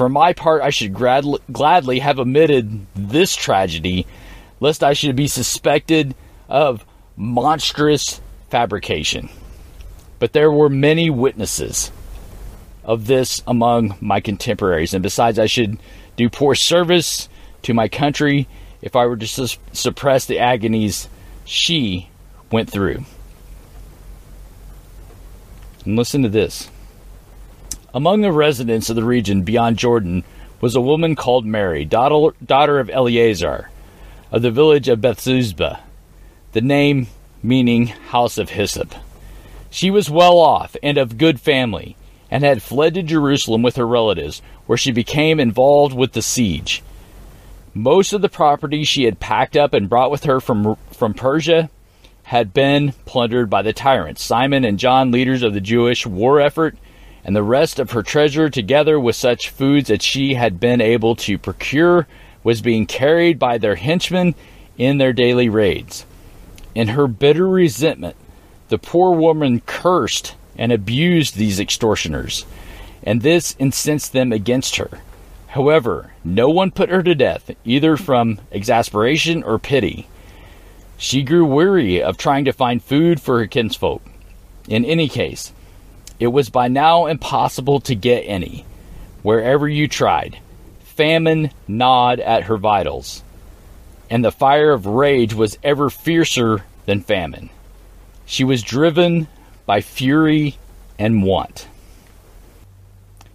[0.00, 4.06] For my part, I should grad- gladly have omitted this tragedy,
[4.58, 6.14] lest I should be suspected
[6.48, 6.86] of
[7.18, 9.28] monstrous fabrication.
[10.18, 11.92] But there were many witnesses
[12.82, 15.76] of this among my contemporaries, and besides, I should
[16.16, 17.28] do poor service
[17.64, 18.48] to my country
[18.80, 21.08] if I were to su- suppress the agonies
[21.44, 22.08] she
[22.50, 23.04] went through.
[25.84, 26.70] And listen to this.
[27.92, 30.22] Among the residents of the region beyond Jordan
[30.60, 33.68] was a woman called Mary, daughter, daughter of Eleazar,
[34.30, 35.80] of the village of Bethezuba,
[36.52, 37.08] the name
[37.42, 38.94] meaning house of hyssop.
[39.70, 41.96] She was well off and of good family,
[42.30, 46.84] and had fled to Jerusalem with her relatives, where she became involved with the siege.
[47.74, 51.70] Most of the property she had packed up and brought with her from, from Persia
[52.22, 54.22] had been plundered by the tyrants.
[54.22, 56.76] Simon and John, leaders of the Jewish war effort,
[57.24, 61.16] and the rest of her treasure, together with such foods as she had been able
[61.16, 62.06] to procure,
[62.42, 64.34] was being carried by their henchmen
[64.78, 66.06] in their daily raids.
[66.74, 68.16] In her bitter resentment,
[68.68, 72.46] the poor woman cursed and abused these extortioners,
[73.02, 75.00] and this incensed them against her.
[75.48, 80.06] However, no one put her to death, either from exasperation or pity.
[80.96, 84.02] She grew weary of trying to find food for her kinsfolk.
[84.68, 85.52] In any case,
[86.20, 88.66] it was by now impossible to get any.
[89.22, 90.38] Wherever you tried,
[90.80, 93.24] famine gnawed at her vitals,
[94.10, 97.48] and the fire of rage was ever fiercer than famine.
[98.26, 99.28] She was driven
[99.64, 100.58] by fury
[100.98, 101.66] and want.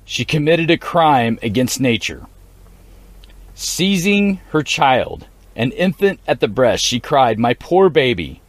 [0.05, 2.27] She committed a crime against nature.
[3.55, 8.41] Seizing her child, an infant at the breast, she cried, My poor baby,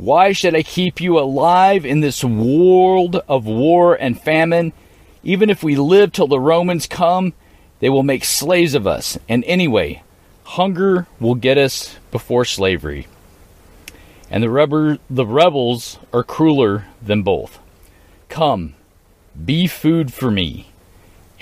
[0.00, 4.72] why should I keep you alive in this world of war and famine?
[5.22, 7.34] Even if we live till the Romans come,
[7.80, 9.18] they will make slaves of us.
[9.28, 10.02] And anyway,
[10.44, 13.08] hunger will get us before slavery.
[14.30, 17.58] And the, rebel, the rebels are crueler than both.
[18.30, 18.76] Come,
[19.44, 20.70] be food for me,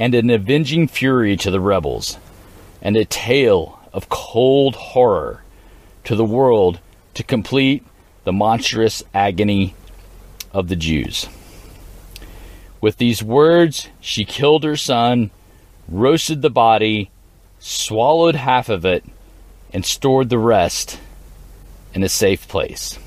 [0.00, 2.18] and an avenging fury to the rebels,
[2.82, 5.44] and a tale of cold horror
[6.02, 6.80] to the world
[7.14, 7.84] to complete
[8.28, 9.74] the monstrous agony
[10.52, 11.30] of the Jews.
[12.78, 15.30] With these words, she killed her son,
[15.88, 17.10] roasted the body,
[17.58, 19.02] swallowed half of it,
[19.72, 21.00] and stored the rest
[21.94, 22.98] in a safe place.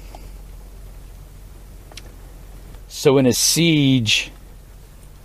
[2.88, 4.31] So, in a siege,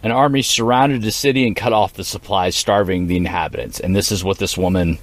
[0.03, 3.81] an army surrounded the city and cut off the supplies, starving the inhabitants.
[3.81, 4.99] And this is what this woman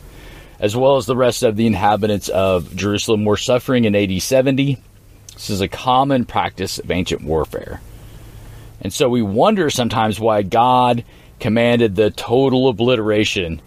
[0.63, 4.77] as well as the rest of the inhabitants of Jerusalem, were suffering in AD 70.
[5.33, 7.81] This is a common practice of ancient warfare.
[8.79, 11.03] And so we wonder sometimes why God
[11.41, 13.61] commanded the total obliteration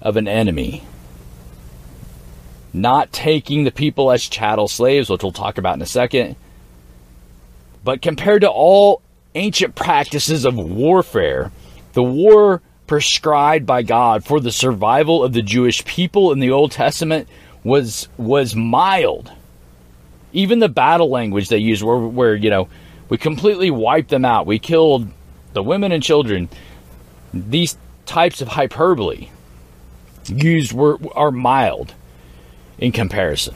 [0.00, 0.82] of an enemy.
[2.72, 6.34] Not taking the people as chattel slaves, which we'll talk about in a second.
[7.84, 9.00] But compared to all
[9.36, 11.52] ancient practices of warfare,
[11.92, 16.72] the war prescribed by God for the survival of the Jewish people in the Old
[16.72, 17.26] Testament
[17.64, 19.32] was was mild.
[20.34, 22.68] Even the battle language they used, where, where you know,
[23.08, 24.44] we completely wiped them out.
[24.44, 25.08] We killed
[25.54, 26.50] the women and children.
[27.32, 29.30] These types of hyperbole
[30.26, 31.94] used were are mild
[32.76, 33.54] in comparison.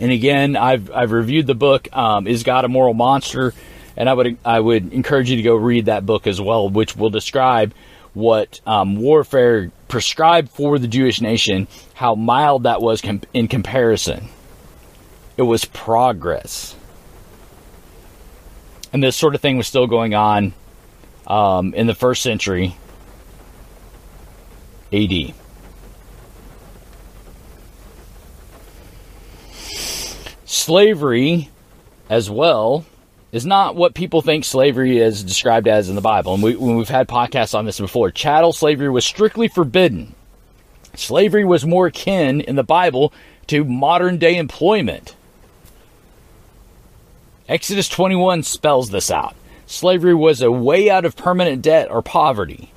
[0.00, 1.86] And again, I've I've reviewed the book.
[1.96, 3.54] Um, Is God a Moral Monster?
[3.96, 6.96] And I would I would encourage you to go read that book as well, which
[6.96, 7.74] will describe
[8.14, 14.28] what um, warfare prescribed for the Jewish nation, how mild that was com- in comparison.
[15.36, 16.74] It was progress.
[18.92, 20.52] And this sort of thing was still going on
[21.26, 22.76] um, in the first century
[24.92, 25.34] AD.
[30.44, 31.48] Slavery,
[32.08, 32.84] as well,
[33.32, 36.34] is not what people think slavery is described as in the Bible.
[36.34, 38.10] And we, we've had podcasts on this before.
[38.10, 40.14] Chattel slavery was strictly forbidden.
[40.94, 43.12] Slavery was more akin in the Bible
[43.46, 45.14] to modern day employment.
[47.48, 49.34] Exodus 21 spells this out.
[49.66, 52.72] Slavery was a way out of permanent debt or poverty.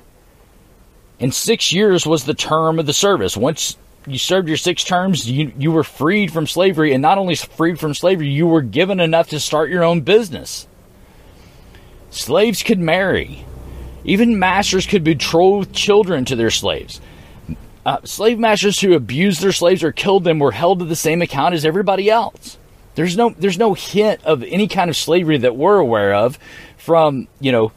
[1.18, 3.36] And six years was the term of the service.
[3.36, 7.34] Once you served your six terms, you, you were freed from slavery, and not only
[7.36, 10.66] freed from slavery, you were given enough to start your own business.
[12.10, 13.44] Slaves could marry.
[14.04, 17.00] Even masters could betroth children to their slaves.
[17.86, 21.22] Uh, slave masters who abused their slaves or killed them were held to the same
[21.22, 22.58] account as everybody else.
[22.94, 26.38] There's no there's no hint of any kind of slavery that we're aware of
[26.78, 27.72] from you know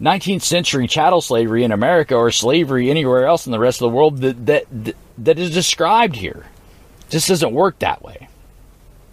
[0.00, 3.96] 19th century chattel slavery in America or slavery anywhere else in the rest of the
[3.96, 6.46] world that that that is described here.
[7.08, 8.28] Just doesn't work that way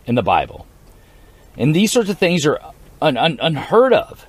[0.05, 0.67] in the Bible.
[1.57, 2.59] And these sorts of things are
[3.01, 4.25] un, un, unheard of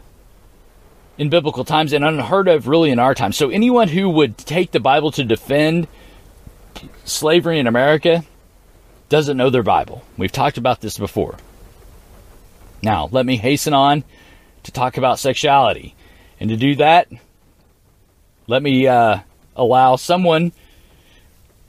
[1.17, 3.33] in biblical times and unheard of really in our time.
[3.33, 5.89] So anyone who would take the Bible to defend
[7.05, 8.25] slavery in America
[9.09, 10.03] doesn't know their Bible.
[10.17, 11.37] We've talked about this before.
[12.83, 14.05] Now, let me hasten on
[14.65, 15.95] to talk about sexuality.
[16.41, 17.09] And to do that,
[18.47, 19.21] let me uh,
[19.57, 20.53] allow someone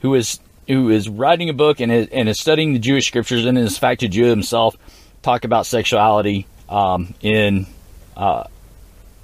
[0.06, 0.38] who is
[0.68, 3.74] who is writing a book and is, and is studying the Jewish scriptures and is
[3.74, 4.76] in fact a Jew himself
[5.22, 7.66] talk about sexuality um, in
[8.16, 8.44] uh,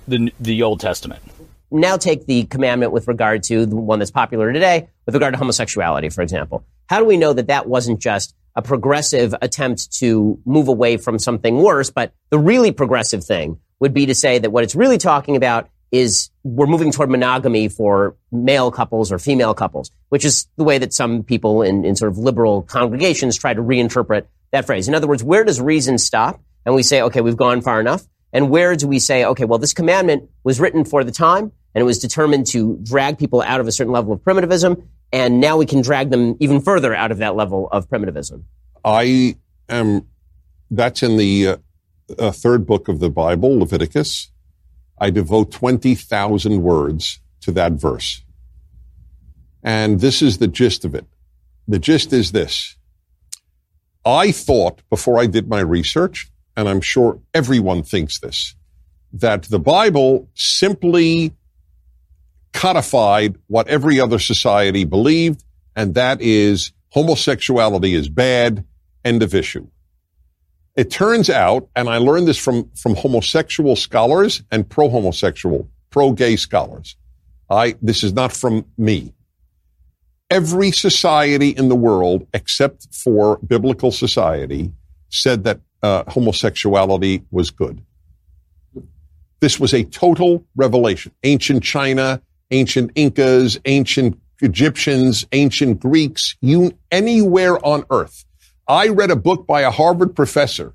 [0.08, 1.22] the the Old Testament.
[1.70, 5.38] Now take the commandment with regard to the one that's popular today, with regard to
[5.38, 6.64] homosexuality, for example.
[6.88, 11.18] How do we know that that wasn't just a progressive attempt to move away from
[11.18, 14.98] something worse, but the really progressive thing would be to say that what it's really
[14.98, 20.48] talking about is we're moving toward monogamy for male couples or female couples, which is
[20.56, 24.64] the way that some people in, in sort of liberal congregations try to reinterpret that
[24.64, 24.88] phrase.
[24.88, 26.40] In other words, where does reason stop?
[26.64, 28.06] And we say, okay, we've gone far enough.
[28.32, 31.82] And where do we say, okay, well, this commandment was written for the time and
[31.82, 34.88] it was determined to drag people out of a certain level of primitivism.
[35.12, 38.46] And now we can drag them even further out of that level of primitivism.
[38.82, 39.36] I
[39.68, 40.06] am,
[40.70, 41.56] that's in the uh,
[42.18, 44.31] uh, third book of the Bible, Leviticus.
[45.02, 48.22] I devote 20,000 words to that verse.
[49.60, 51.06] And this is the gist of it.
[51.66, 52.76] The gist is this.
[54.04, 58.54] I thought before I did my research, and I'm sure everyone thinks this,
[59.12, 61.34] that the Bible simply
[62.52, 65.42] codified what every other society believed,
[65.74, 68.64] and that is homosexuality is bad,
[69.04, 69.66] end of issue.
[70.74, 76.96] It turns out, and I learned this from, from homosexual scholars and pro-homosexual, pro-gay scholars.
[77.50, 79.12] I, this is not from me.
[80.30, 84.72] Every society in the world, except for biblical society,
[85.10, 87.82] said that uh, homosexuality was good.
[89.40, 91.12] This was a total revelation.
[91.22, 98.24] Ancient China, ancient Incas, ancient Egyptians, ancient Greeks, you, anywhere on earth
[98.68, 100.74] I read a book by a Harvard professor,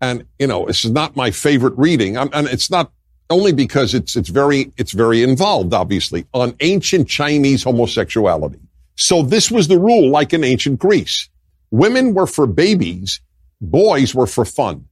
[0.00, 2.92] and you know this is not my favorite reading, I'm, and it's not
[3.28, 8.60] only because it's it's very it's very involved, obviously, on ancient Chinese homosexuality.
[8.96, 11.28] So this was the rule, like in ancient Greece.
[11.70, 13.20] Women were for babies,
[13.60, 14.86] boys were for fun.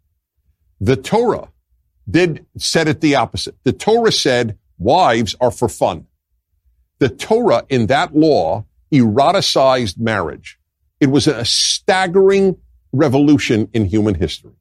[0.80, 1.48] The Torah
[2.09, 3.57] did said it the opposite.
[3.64, 6.07] The Torah said wives are for fun.
[7.00, 10.57] The Torah in that law eroticized marriage.
[11.01, 12.57] It was a staggering
[12.92, 14.53] revolution in human history.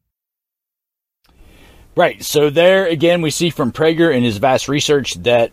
[1.96, 2.24] Right.
[2.24, 5.52] So there again, we see from Prager and his vast research that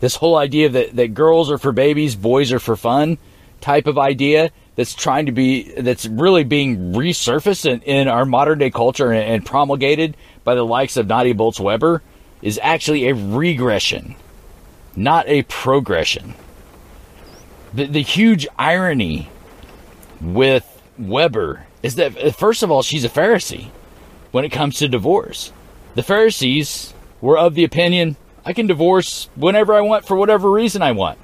[0.00, 3.18] this whole idea that, that girls are for babies, boys are for fun
[3.60, 8.58] type of idea that's trying to be, that's really being resurfaced in, in our modern
[8.58, 12.02] day culture and, and promulgated by the likes of Nadia Bolz Weber
[12.40, 14.16] is actually a regression
[14.96, 16.34] not a progression.
[17.74, 19.30] The, the huge irony
[20.22, 23.70] with Weber is that, uh, first of all, she's a Pharisee
[24.30, 25.52] when it comes to divorce.
[25.94, 30.82] The Pharisees were of the opinion I can divorce whenever I want for whatever reason
[30.82, 31.18] I want.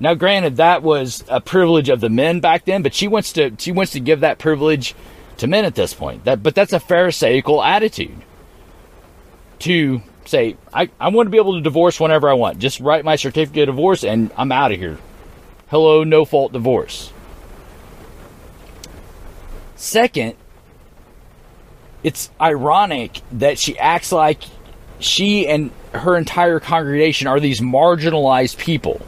[0.00, 3.54] Now, granted, that was a privilege of the men back then, but she wants to
[3.58, 4.94] she wants to give that privilege
[5.38, 6.24] to men at this point.
[6.24, 8.22] That, but that's a Pharisaical attitude
[9.60, 12.58] to say I, I want to be able to divorce whenever I want.
[12.58, 14.98] Just write my certificate of divorce and I'm out of here.
[15.68, 17.12] Hello, no fault divorce.
[19.84, 20.34] Second,
[22.02, 24.40] it's ironic that she acts like
[24.98, 29.02] she and her entire congregation are these marginalized people.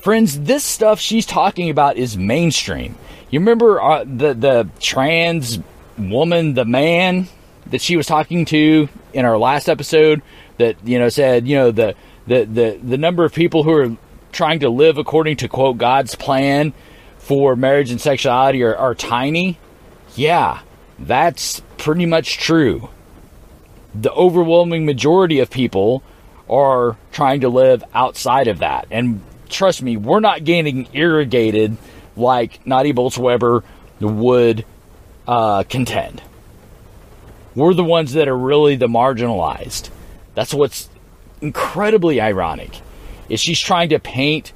[0.00, 2.96] Friends, this stuff she's talking about is mainstream.
[3.30, 5.58] You remember uh, the the trans
[5.96, 7.26] woman, the man
[7.64, 10.20] that she was talking to in our last episode
[10.58, 11.94] that you know said you know the
[12.26, 13.96] the the the number of people who are
[14.32, 16.74] trying to live according to quote God's plan
[17.26, 19.58] for marriage and sexuality are, are tiny.
[20.14, 20.60] Yeah,
[20.96, 22.88] that's pretty much true.
[23.96, 26.04] The overwhelming majority of people
[26.48, 28.86] are trying to live outside of that.
[28.92, 31.76] And trust me, we're not getting irrigated
[32.16, 33.64] like Nadia Bolz-Weber
[34.00, 34.64] would
[35.26, 36.22] uh, contend.
[37.56, 39.90] We're the ones that are really the marginalized.
[40.36, 40.88] That's what's
[41.40, 42.80] incredibly ironic.
[43.28, 44.52] Is she's trying to paint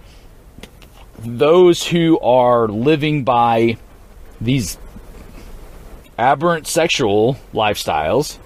[1.20, 3.76] those who are living by
[4.40, 4.78] these
[6.18, 8.36] aberrant sexual lifestyles,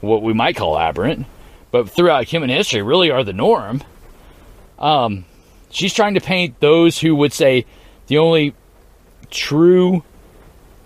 [0.00, 1.26] what we might call aberrant,
[1.70, 3.82] but throughout human history really are the norm.
[4.78, 5.24] Um,
[5.70, 7.66] she's trying to paint those who would say
[8.06, 8.54] the only
[9.30, 10.02] true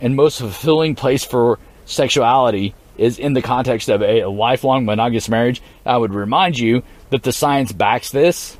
[0.01, 5.63] and most fulfilling place for sexuality is in the context of a lifelong monogamous marriage.
[5.85, 8.57] I would remind you that the science backs this.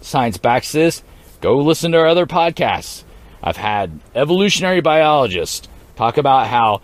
[0.00, 1.02] Science backs this.
[1.44, 3.04] Go listen to our other podcasts.
[3.42, 6.80] I've had evolutionary biologists talk about how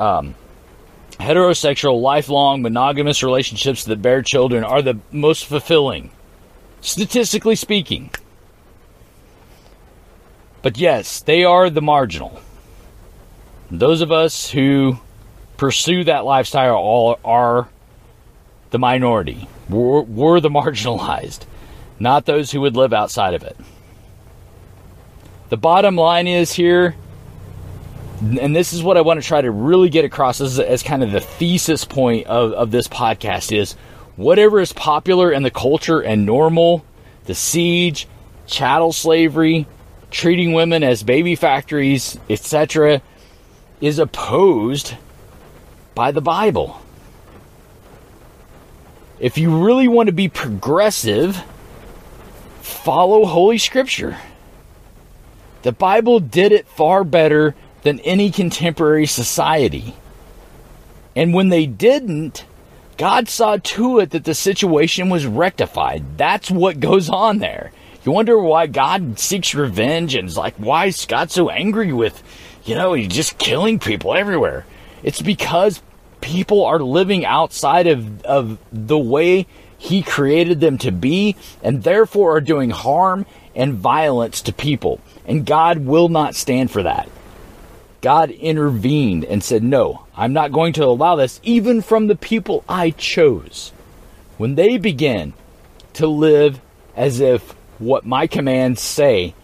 [0.00, 0.34] um,
[1.20, 6.10] heterosexual, lifelong, monogamous relationships that bear children are the most fulfilling,
[6.80, 8.10] statistically speaking.
[10.60, 12.40] But yes, they are the marginal.
[13.70, 14.98] Those of us who
[15.56, 17.68] pursue that lifestyle all are
[18.70, 19.46] the minority.
[19.68, 21.46] We're, we're the marginalized,
[22.00, 23.56] not those who would live outside of it.
[25.48, 26.94] The bottom line is here
[28.20, 31.02] and this is what I want to try to really get across as, as kind
[31.02, 33.74] of the thesis point of, of this podcast is
[34.16, 36.84] whatever is popular in the culture and normal,
[37.24, 38.06] the siege,
[38.46, 39.66] chattel slavery,
[40.10, 43.02] treating women as baby factories, etc.,
[43.80, 44.94] is opposed
[45.94, 46.80] by the Bible.
[49.18, 51.42] If you really want to be progressive,
[52.62, 54.16] follow Holy Scripture.
[55.64, 57.54] The Bible did it far better
[57.84, 59.94] than any contemporary society.
[61.16, 62.44] And when they didn't,
[62.98, 66.18] God saw to it that the situation was rectified.
[66.18, 67.72] That's what goes on there.
[68.04, 72.22] You wonder why God seeks revenge and is like, why is God so angry with,
[72.66, 74.66] you know, he's just killing people everywhere?
[75.02, 75.80] It's because
[76.20, 79.46] people are living outside of, of the way
[79.78, 85.00] he created them to be and therefore are doing harm and violence to people.
[85.26, 87.08] And God will not stand for that.
[88.00, 92.62] God intervened and said, No, I'm not going to allow this, even from the people
[92.68, 93.72] I chose.
[94.36, 95.32] When they begin
[95.94, 96.60] to live
[96.96, 99.34] as if what my commands say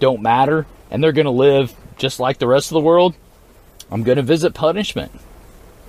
[0.00, 3.14] don't matter and they're going to live just like the rest of the world,
[3.90, 5.12] I'm going to visit punishment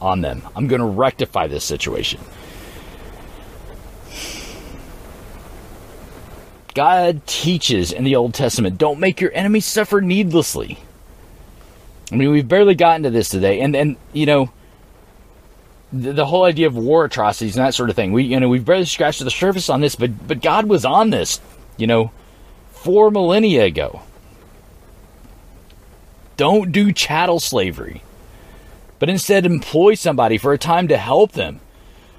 [0.02, 0.42] on them.
[0.56, 2.22] I'm going to rectify this situation.
[6.74, 10.80] God teaches in the Old Testament don't make your enemies suffer needlessly.
[12.12, 14.52] I mean, we've barely gotten to this today, and and you know,
[15.94, 18.12] the, the, whole idea of war atrocities and that sort of thing.
[18.12, 21.10] We you know we've barely scratched the surface on this, but but God was on
[21.10, 21.40] this,
[21.78, 22.12] you know,
[22.72, 24.02] four millennia ago.
[26.38, 28.02] Don't do chattel slavery,
[29.00, 31.60] but instead employ somebody for a time to help them.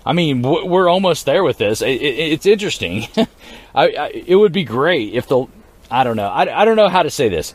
[0.04, 1.80] I mean, we're almost there with this.
[1.84, 3.06] it's interesting.
[3.74, 5.46] I, I, it would be great if the
[5.90, 6.28] I don't know.
[6.28, 7.54] I, I don't know how to say this,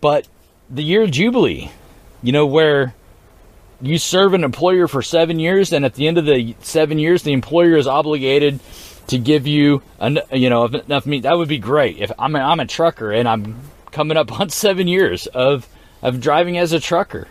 [0.00, 0.28] but
[0.68, 1.70] the year Jubilee,
[2.22, 2.94] you know, where
[3.80, 7.22] you serve an employer for seven years, and at the end of the seven years,
[7.22, 8.60] the employer is obligated
[9.08, 11.22] to give you, an, you know, enough meat.
[11.22, 11.98] That would be great.
[11.98, 13.60] If I'm a, I'm a trucker and I'm
[13.90, 15.68] coming up on seven years of
[16.02, 17.28] of driving as a trucker,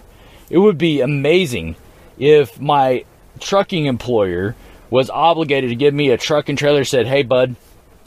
[0.49, 1.75] it would be amazing
[2.17, 3.05] if my
[3.39, 4.55] trucking employer
[4.89, 7.55] was obligated to give me a truck and trailer, said, hey, bud,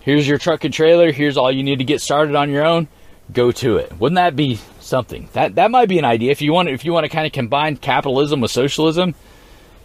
[0.03, 1.13] here's your truck and trailer.
[1.13, 2.89] Here's all you need to get started on your own.
[3.33, 3.93] Go to it.
[3.99, 5.29] Wouldn't that be something?
[5.33, 6.69] That that might be an idea if you want.
[6.69, 9.17] If you want to kind of combine capitalism with socialism,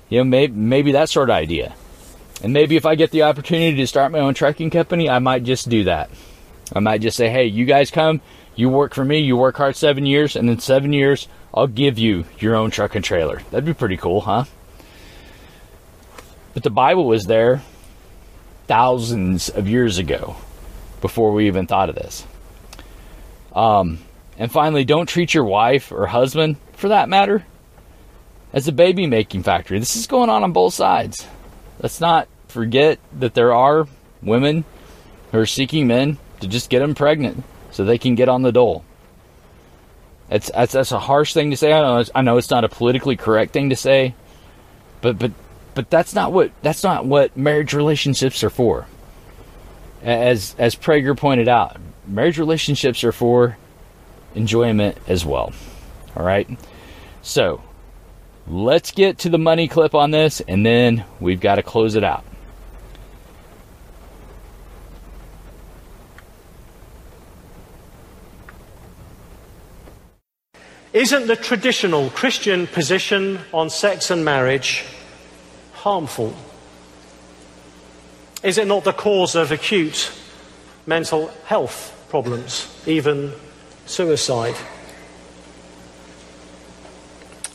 [0.10, 1.74] you know, maybe maybe that sort of idea.
[2.44, 5.44] And maybe if I get the opportunity to start my own trucking company, I might
[5.44, 6.12] just do that.
[6.76, 8.22] I might just say, hey, you guys come,
[8.56, 12.00] you work for me, you work hard seven years, and in seven years, I'll give
[12.00, 13.42] you your own truck and trailer.
[13.52, 14.46] That'd be pretty cool, huh?
[16.54, 17.62] But the Bible was there
[18.68, 20.36] thousands of years ago
[21.02, 22.26] before we even thought of this.
[23.54, 24.00] Um,
[24.38, 27.46] and finally, don't treat your wife or husband, for that matter,
[28.54, 29.80] as a baby making factory.
[29.80, 31.26] This is going on on both sides.
[31.82, 33.88] Let's not forget that there are
[34.22, 34.66] women
[35.32, 38.52] who are seeking men to just get them pregnant so they can get on the
[38.52, 38.84] dole.
[40.30, 41.74] It's, that's, that's a harsh thing to say.
[41.74, 44.16] I know, I know it's not a politically correct thing to say,
[45.02, 45.32] but but
[45.74, 48.88] but that's not what that's not what marriage relationships are for.
[50.04, 53.58] As as Prager pointed out, marriage relationships are for
[54.36, 55.54] enjoyment as well.
[56.16, 56.50] All right.
[57.22, 57.62] So,
[58.48, 62.04] let's get to the money clip on this and then we've got to close it
[62.04, 62.26] out.
[70.94, 74.84] Isn't the traditional Christian position on sex and marriage
[75.82, 76.34] harmful?
[78.44, 80.12] Is it not the cause of acute
[80.86, 83.34] mental health problems, even
[83.86, 84.56] suicide?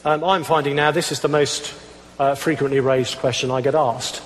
[0.05, 1.75] Um, I'm finding now this is the most
[2.19, 4.23] uh, frequently raised question I get asked.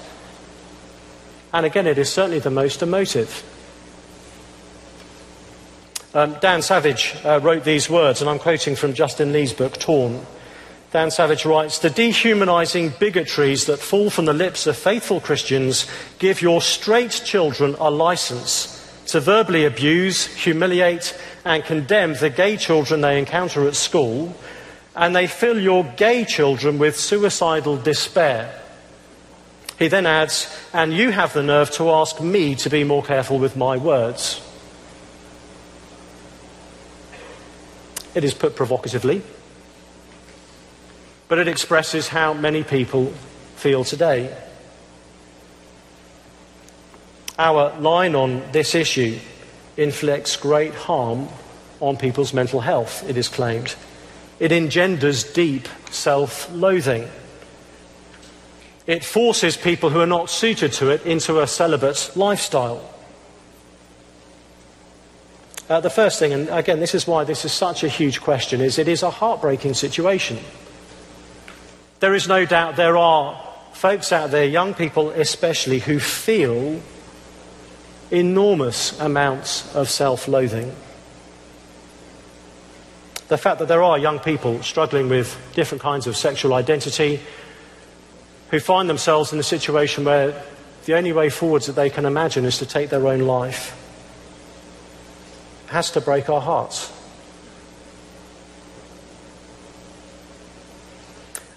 [1.52, 3.44] And again, it is certainly the most emotive.
[6.14, 10.24] Um, Dan Savage uh, wrote these words, and I'm quoting from Justin Lee's book, Torn.
[10.92, 15.86] Dan Savage writes The dehumanizing bigotries that fall from the lips of faithful Christians
[16.18, 18.76] give your straight children a license
[19.06, 24.34] to verbally abuse, humiliate, and condemn the gay children they encounter at school,
[24.96, 28.60] and they fill your gay children with suicidal despair.
[29.78, 33.38] He then adds, And you have the nerve to ask me to be more careful
[33.38, 34.40] with my words.
[38.12, 39.22] It is put provocatively,
[41.30, 43.06] but it expresses how many people
[43.54, 44.36] feel today.
[47.38, 49.16] Our line on this issue
[49.76, 51.28] inflicts great harm
[51.78, 53.76] on people's mental health, it is claimed.
[54.40, 57.08] It engenders deep self loathing.
[58.88, 62.82] It forces people who are not suited to it into a celibate lifestyle.
[65.68, 68.60] Uh, the first thing, and again, this is why this is such a huge question,
[68.60, 70.36] is it is a heartbreaking situation.
[72.00, 73.40] There is no doubt there are
[73.74, 76.80] folks out there, young people especially, who feel
[78.10, 80.74] enormous amounts of self loathing.
[83.28, 87.20] The fact that there are young people struggling with different kinds of sexual identity
[88.50, 90.42] who find themselves in a situation where
[90.86, 93.76] the only way forwards that they can imagine is to take their own life
[95.66, 96.90] has to break our hearts.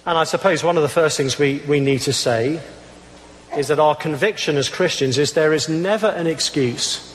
[0.06, 2.62] And I suppose one of the first things we, we need to say
[3.58, 7.10] is that our conviction as Christians is there is never an excuse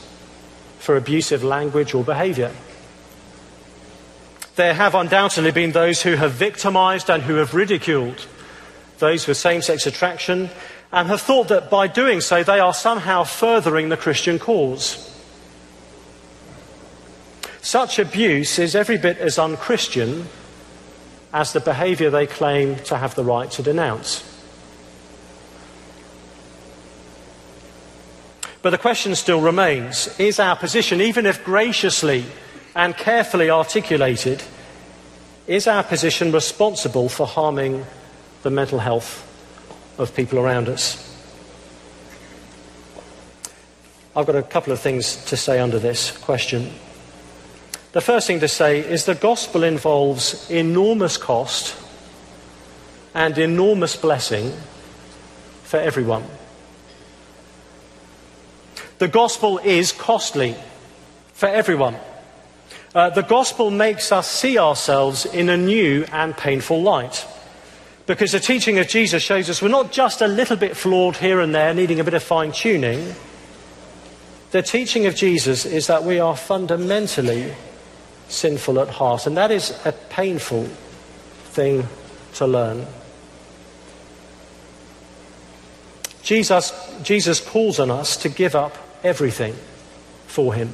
[0.79, 2.51] for abusive language or behavior.
[4.55, 8.25] There have undoubtedly been those who have victimized and who have ridiculed
[8.97, 10.49] those with same sex attraction
[10.91, 15.05] and have thought that by doing so they are somehow furthering the Christian cause.
[17.61, 20.27] Such abuse is every bit as unchristian
[21.33, 24.23] as the behaviour they claim to have the right to denounce.
[28.61, 32.25] But the question still remains is our position, even if graciously
[32.75, 34.43] and carefully articulated,
[35.47, 37.85] is our position responsible for harming
[38.43, 39.25] the mental health
[39.97, 41.05] of people around us?
[44.15, 46.73] I've got a couple of things to say under this question.
[47.91, 51.75] The first thing to say is the gospel involves enormous cost
[53.15, 54.53] and enormous blessing
[55.63, 56.23] for everyone.
[58.99, 60.55] The gospel is costly
[61.33, 61.95] for everyone.
[62.93, 67.25] Uh, the gospel makes us see ourselves in a new and painful light.
[68.05, 71.39] Because the teaching of Jesus shows us we're not just a little bit flawed here
[71.39, 73.15] and there, needing a bit of fine tuning.
[74.51, 77.53] The teaching of Jesus is that we are fundamentally
[78.29, 79.27] sinful at heart.
[79.27, 80.63] And that is a painful
[81.51, 81.87] thing
[82.35, 82.85] to learn.
[86.23, 86.71] Jesus,
[87.03, 89.55] Jesus calls on us to give up everything
[90.27, 90.71] for him.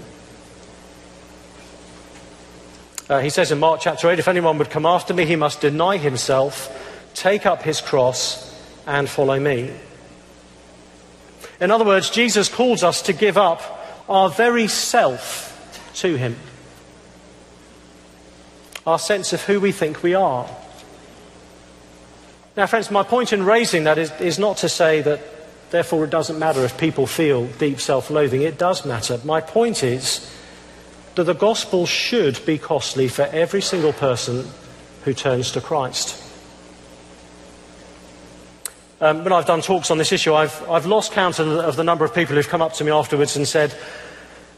[3.07, 5.61] Uh, he says in Mark chapter 8 if anyone would come after me, he must
[5.61, 6.69] deny himself,
[7.13, 8.53] take up his cross,
[8.87, 9.71] and follow me.
[11.59, 13.61] In other words, Jesus calls us to give up
[14.09, 15.51] our very self
[15.95, 16.35] to him,
[18.85, 20.47] our sense of who we think we are.
[22.55, 25.21] Now, friends, my point in raising that is, is not to say that
[25.71, 28.43] therefore it doesn't matter if people feel deep self loathing.
[28.43, 29.19] It does matter.
[29.25, 30.31] My point is
[31.15, 34.47] that the gospel should be costly for every single person
[35.03, 36.21] who turns to Christ.
[39.01, 41.75] Um, when I've done talks on this issue, I've, I've lost count of the, of
[41.75, 43.75] the number of people who've come up to me afterwards and said,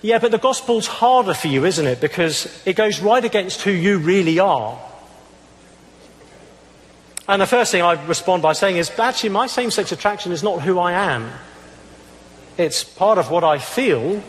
[0.02, 2.00] Yeah, but the gospel's harder for you, isn't it?
[2.00, 4.80] Because it goes right against who you really are.
[7.28, 10.44] And the first thing I respond by saying is, actually, my same sex attraction is
[10.44, 11.32] not who I am.
[12.58, 14.24] It's part of what I feel,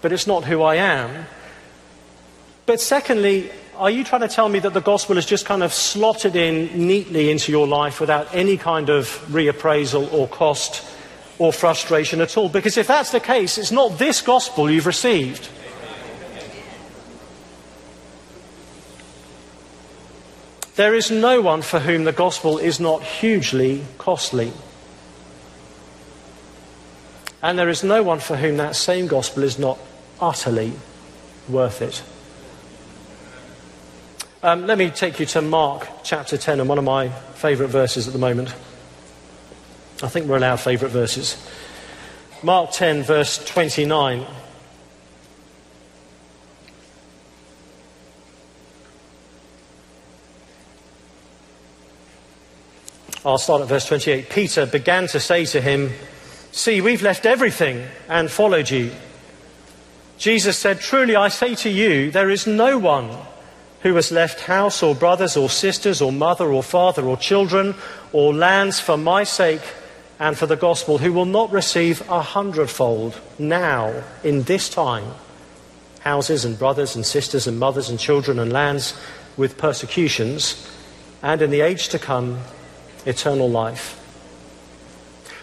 [0.00, 1.26] but it's not who I am.
[2.66, 5.72] But secondly, are you trying to tell me that the gospel is just kind of
[5.72, 10.84] slotted in neatly into your life without any kind of reappraisal or cost
[11.42, 12.48] or frustration at all?
[12.48, 15.48] Because if that's the case, it's not this gospel you've received.
[20.76, 24.52] There is no one for whom the gospel is not hugely costly.
[27.42, 29.80] And there is no one for whom that same gospel is not
[30.20, 30.72] utterly
[31.48, 32.04] worth it.
[34.44, 38.06] Um, let me take you to Mark chapter 10 and one of my favourite verses
[38.06, 38.54] at the moment.
[40.02, 41.36] I think we're allowed favourite verses.
[42.42, 44.26] Mark 10, verse 29.
[53.24, 54.28] I'll start at verse 28.
[54.28, 55.92] Peter began to say to him,
[56.50, 58.90] See, we've left everything and followed you.
[60.18, 63.16] Jesus said, Truly I say to you, there is no one
[63.82, 67.76] who has left house or brothers or sisters or mother or father or children
[68.12, 69.62] or lands for my sake
[70.22, 75.04] and for the gospel who will not receive a hundredfold now in this time
[75.98, 78.94] houses and brothers and sisters and mothers and children and lands
[79.36, 80.70] with persecutions
[81.24, 82.38] and in the age to come
[83.04, 83.98] eternal life.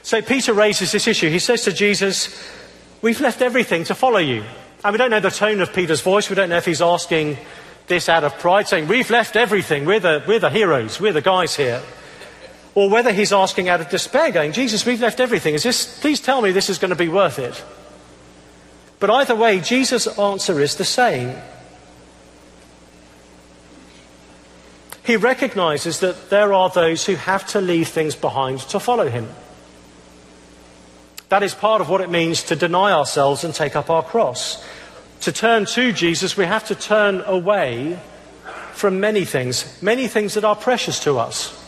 [0.02, 1.30] So Peter raises this issue.
[1.30, 2.42] He says to Jesus,
[3.02, 4.46] We've left everything to follow you.
[4.86, 6.30] And we don't know the tone of Peter's voice.
[6.30, 7.38] We don't know if he's asking
[7.88, 9.84] this out of pride, saying, We've left everything.
[9.84, 11.02] We're the, we're the heroes.
[11.02, 11.82] We're the guys here.
[12.76, 15.56] Or whether he's asking out of despair, going, Jesus, we've left everything.
[15.56, 17.64] Is this, please tell me this is going to be worth it.
[19.00, 21.36] But either way, Jesus' answer is the same.
[25.04, 29.28] He recognizes that there are those who have to leave things behind to follow him.
[31.30, 34.64] That is part of what it means to deny ourselves and take up our cross.
[35.22, 38.00] To turn to Jesus, we have to turn away
[38.74, 41.59] from many things, many things that are precious to us.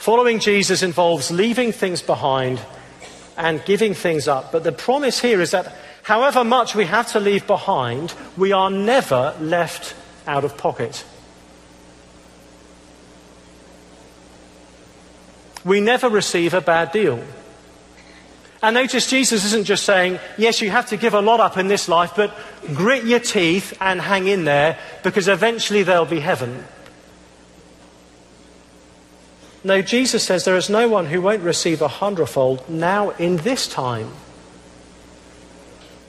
[0.00, 2.58] Following Jesus involves leaving things behind
[3.36, 4.50] and giving things up.
[4.50, 8.70] But the promise here is that however much we have to leave behind, we are
[8.70, 9.94] never left
[10.26, 11.04] out of pocket.
[15.66, 17.22] We never receive a bad deal.
[18.62, 21.68] And notice Jesus isn't just saying, yes, you have to give a lot up in
[21.68, 22.34] this life, but
[22.72, 26.64] grit your teeth and hang in there because eventually there'll be heaven.
[29.62, 33.68] No, Jesus says there is no one who won't receive a hundredfold now in this
[33.68, 34.10] time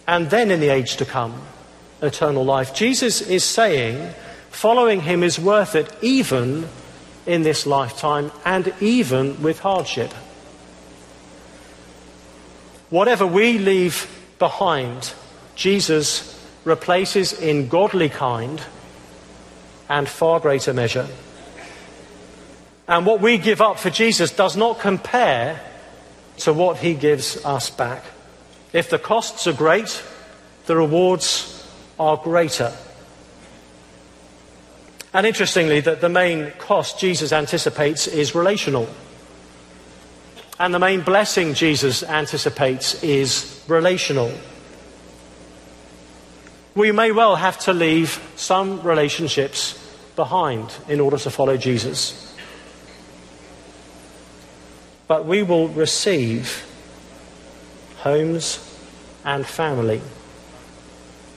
[0.07, 1.41] and then in the age to come
[2.01, 2.73] eternal life.
[2.73, 4.13] Jesus is saying
[4.49, 6.67] following him is worth it even
[7.25, 10.11] in this lifetime and even with hardship.
[12.89, 15.13] Whatever we leave behind,
[15.55, 18.61] Jesus replaces in godly kind
[19.89, 21.07] and far greater measure.
[22.87, 25.61] And what we give up for Jesus does not compare
[26.37, 28.03] to what he gives us back.
[28.73, 30.03] If the costs are great,
[30.65, 31.67] the rewards
[31.99, 32.73] are greater.
[35.13, 38.87] And interestingly, that the main cost Jesus anticipates is relational.
[40.59, 44.31] And the main blessing Jesus anticipates is relational.
[46.75, 49.77] We may well have to leave some relationships
[50.15, 52.30] behind in order to follow Jesus.
[55.11, 56.65] But we will receive
[57.97, 58.79] homes
[59.25, 59.99] and family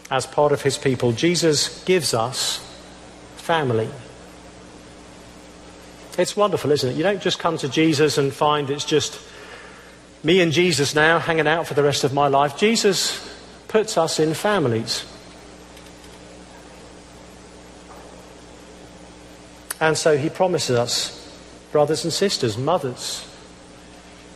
[0.09, 1.11] as part of his people.
[1.11, 2.59] Jesus gives us
[3.37, 3.89] family.
[6.17, 6.95] It's wonderful, isn't it?
[6.95, 9.21] You don't just come to Jesus and find it's just
[10.23, 12.57] me and Jesus now hanging out for the rest of my life.
[12.57, 13.29] Jesus
[13.67, 15.05] puts us in families.
[19.81, 21.37] And so he promises us
[21.73, 23.29] brothers and sisters, mothers,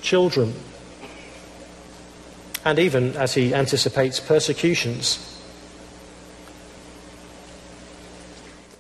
[0.03, 0.55] children,
[2.65, 5.41] and even, as he anticipates, persecutions.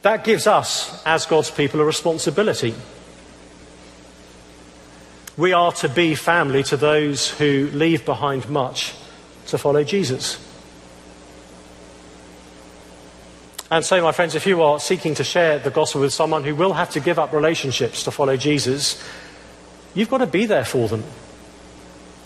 [0.02, 2.74] That gives us, as God's people, a responsibility.
[5.36, 8.94] We are to be family to those who leave behind much
[9.46, 10.44] to follow Jesus.
[13.70, 16.54] And so, my friends, if you are seeking to share the gospel with someone who
[16.54, 19.02] will have to give up relationships to follow Jesus,
[19.98, 21.02] you've got to be there for them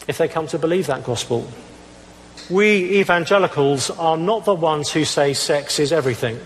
[0.06, 1.48] if they come to believe that gospel.
[2.50, 6.38] We evangelicals are not the ones who say sex is everything.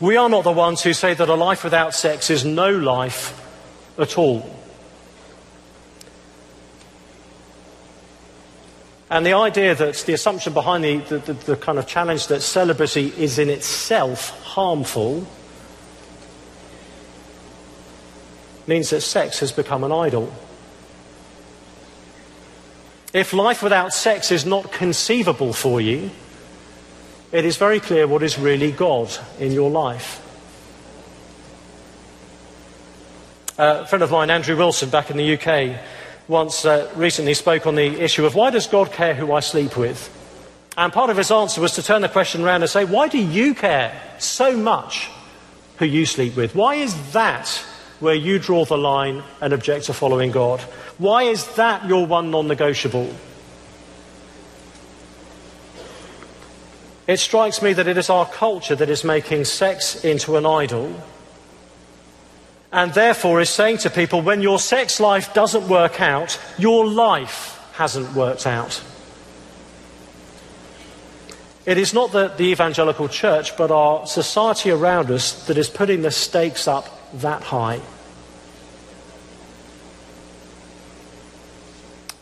[0.00, 3.36] We are not the ones who say that a life without sex is no life
[3.98, 4.48] at all.
[9.10, 12.40] And the idea that the assumption behind the, the, the, the, kind of challenge that
[12.40, 15.26] celibacy is in itself harmful
[18.70, 20.32] means that sex has become an idol.
[23.12, 26.10] If life without sex is not conceivable for you,
[27.32, 29.10] it is very clear what is really God
[29.40, 30.24] in your life.
[33.58, 35.80] a friend of mine, Andrew Wilson, back in the UK,
[36.28, 39.76] once uh, recently spoke on the issue of why does God care who I sleep
[39.76, 40.08] with?
[40.78, 43.18] And part of his answer was to turn the question around and say, why do
[43.18, 45.10] you care so much
[45.78, 46.54] who you sleep with?
[46.54, 47.64] Why is that
[48.00, 50.60] where you draw the line and object to following God?
[50.98, 53.14] Why is that your one non negotiable?
[57.06, 60.94] It strikes me that it is our culture that is making sex into an idol
[62.72, 67.60] and therefore is saying to people when your sex life doesn't work out, your life
[67.72, 68.82] hasn't worked out.
[71.66, 76.02] It is not the, the evangelical church, but our society around us that is putting
[76.02, 77.80] the stakes up that high.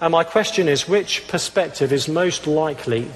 [0.00, 3.08] And my question is which perspective is most likely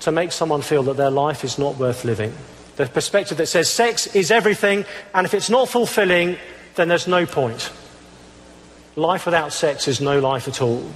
[0.00, 2.32] to make someone feel that their life is not worth living.
[2.76, 4.84] The perspective that says sex is everything,
[5.14, 6.38] and if it's not fulfilling,
[6.74, 7.70] then there's no point.
[8.96, 10.90] Life without sex is no life at all.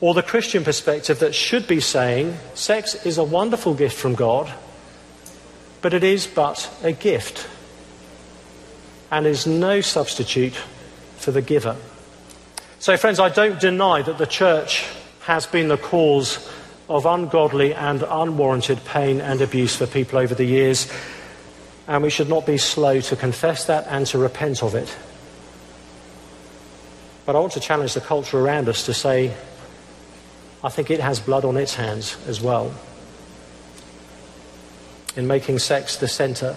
[0.00, 4.52] Or the Christian perspective that should be saying sex is a wonderful gift from God,
[5.82, 7.48] but it is but a gift
[9.10, 10.54] and is no substitute
[11.16, 11.76] for the giver.
[12.78, 14.86] So, friends, I don't deny that the church
[15.22, 16.50] has been the cause
[16.88, 20.90] of ungodly and unwarranted pain and abuse for people over the years,
[21.86, 24.96] and we should not be slow to confess that and to repent of it.
[27.26, 29.34] But I want to challenge the culture around us to say,
[30.64, 32.74] I think it has blood on its hands as well
[35.16, 36.56] in making sex the center.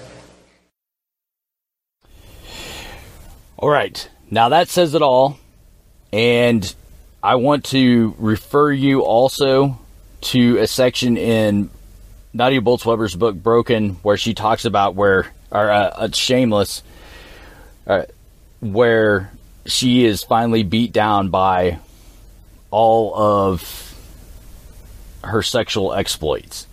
[3.57, 4.09] All right.
[4.29, 5.37] Now that says it all.
[6.11, 6.75] And
[7.23, 9.79] I want to refer you also
[10.21, 11.69] to a section in
[12.33, 16.83] Nadia Bolz-Weber's book Broken, where she talks about where, or uh, uh, Shameless,
[17.87, 18.03] uh,
[18.59, 19.31] where
[19.65, 21.79] she is finally beat down by
[22.71, 23.95] all of
[25.23, 26.67] her sexual exploits.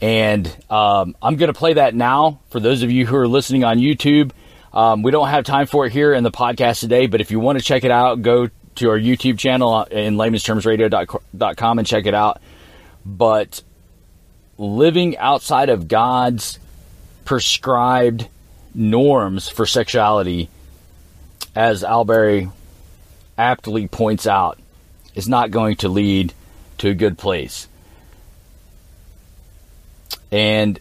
[0.00, 3.64] And um, I'm going to play that now for those of you who are listening
[3.64, 4.32] on YouTube.
[4.72, 7.40] Um, we don't have time for it here in the podcast today, but if you
[7.40, 12.14] want to check it out, go to our YouTube channel in laymanstermsradio.com and check it
[12.14, 12.40] out
[13.04, 13.62] but
[14.58, 16.58] living outside of God's
[17.24, 18.28] prescribed
[18.74, 20.48] norms for sexuality,
[21.54, 22.50] as Allberry
[23.38, 24.58] aptly points out,
[25.14, 26.32] is not going to lead
[26.78, 27.68] to a good place.
[30.32, 30.78] And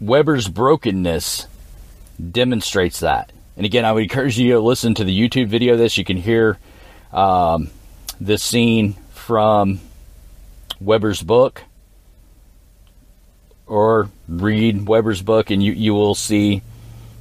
[0.00, 1.46] Weber's brokenness
[2.30, 3.32] demonstrates that.
[3.56, 5.98] And again, I would encourage you to listen to the YouTube video this.
[5.98, 6.58] You can hear
[7.12, 7.70] um,
[8.20, 9.80] the scene from
[10.80, 11.62] Weber's book
[13.66, 16.62] or read Weber's book and you, you will see,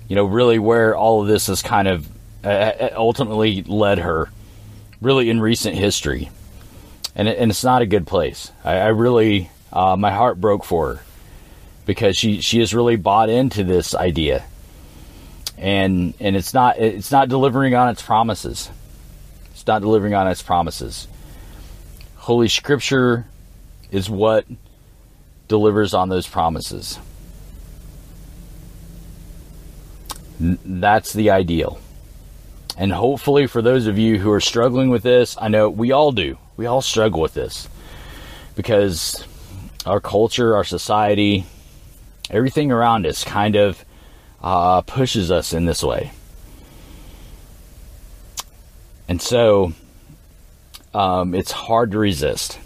[0.08, 2.08] you know, really where all of this has kind of
[2.44, 4.30] uh, uh, ultimately led her,
[5.00, 6.30] really in recent history.
[7.16, 8.52] And, it, and it's not a good place.
[8.64, 11.04] I, I really, uh, my heart broke for her
[11.86, 14.46] because she, she has really bought into this idea.
[15.58, 18.70] And, and it's not, it's not delivering on its promises.
[19.52, 21.08] It's not delivering on its promises.
[22.16, 23.26] Holy Scripture
[23.92, 24.46] is what
[25.48, 26.98] delivers on those promises.
[30.40, 31.80] That's the ideal.
[32.78, 36.12] And hopefully, for those of you who are struggling with this, I know we all
[36.12, 36.38] do.
[36.62, 37.68] We all struggle with this
[38.54, 39.26] because
[39.84, 41.48] our culture, our society,
[42.30, 43.84] everything around us kind of
[44.44, 46.12] uh, pushes us in this way.
[49.08, 49.74] And so
[50.94, 52.60] um, it's hard to resist.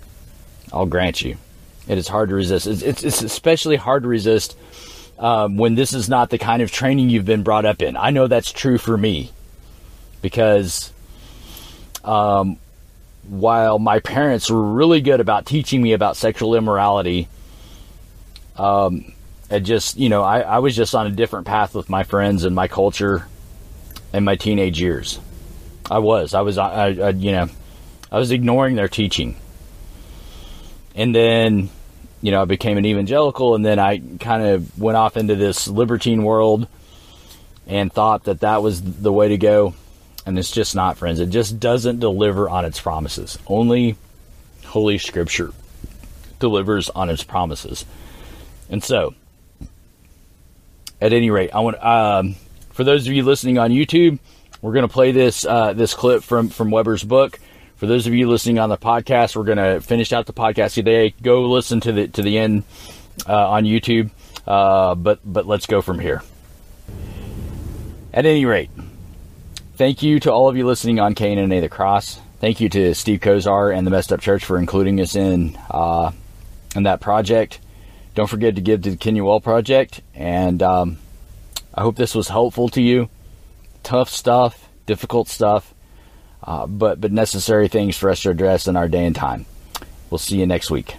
[0.73, 1.37] I'll grant you.
[1.87, 2.67] It is hard to resist.
[2.67, 4.57] It's, it's, it's especially hard to resist
[5.17, 7.95] um, when this is not the kind of training you've been brought up in.
[7.95, 9.31] I know that's true for me
[10.21, 10.91] because
[12.03, 12.57] um,
[13.29, 17.27] while my parents were really good about teaching me about sexual immorality,
[18.57, 19.13] um,
[19.49, 22.43] it just, you know, I, I was just on a different path with my friends
[22.43, 23.27] and my culture
[24.13, 25.19] in my teenage years.
[25.89, 26.33] I was.
[26.33, 27.47] I was, I, I, you know,
[28.11, 29.35] I was ignoring their teaching.
[30.95, 31.69] And then,
[32.21, 35.67] you know, I became an evangelical, and then I kind of went off into this
[35.67, 36.67] libertine world
[37.67, 39.75] and thought that that was the way to go.
[40.25, 41.19] And it's just not, friends.
[41.19, 43.37] It just doesn't deliver on its promises.
[43.45, 43.95] Only
[44.65, 45.51] Holy Scripture
[46.39, 47.85] delivers on its promises.
[48.69, 49.13] And so,
[50.99, 52.35] at any rate, I want um,
[52.71, 54.19] for those of you listening on YouTube,
[54.61, 57.39] we're going to play this uh, this clip from from Weber's book.
[57.75, 60.73] For those of you listening on the podcast, we're going to finish out the podcast
[60.73, 61.13] today.
[61.21, 62.63] Go listen to the to the end
[63.27, 64.09] uh, on YouTube.
[64.47, 66.21] Uh, but but let's go from here.
[68.13, 68.69] At any rate,
[69.75, 72.19] thank you to all of you listening on KNNA the Cross.
[72.39, 76.11] Thank you to Steve Kozar and the Messed Up Church for including us in uh,
[76.75, 77.59] in that project.
[78.13, 80.97] Don't forget to give to the Kenuel Project, and um,
[81.73, 83.09] I hope this was helpful to you.
[83.83, 85.73] Tough stuff, difficult stuff,
[86.43, 89.45] uh, but but necessary things for us to address in our day and time.
[90.09, 90.95] We'll see you next week.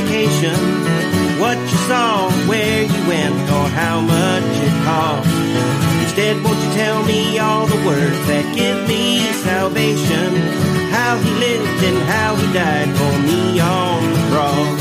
[0.00, 0.58] Vacation.
[1.42, 5.28] What you saw, where you went, or how much it cost.
[6.02, 9.02] Instead, won't you tell me all the words that give me
[9.48, 10.28] salvation?
[10.96, 14.80] How he lived and how he died for me on the cross.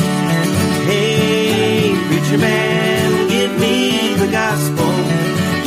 [0.89, 4.91] Hey, preacher man, give me the gospel.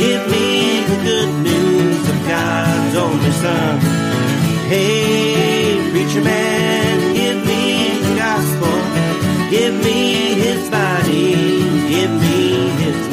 [0.04, 0.48] Give me
[0.90, 3.80] the good news of God's only son.
[4.72, 5.10] Hey,
[9.50, 11.32] Give me his body,
[11.88, 13.09] give me his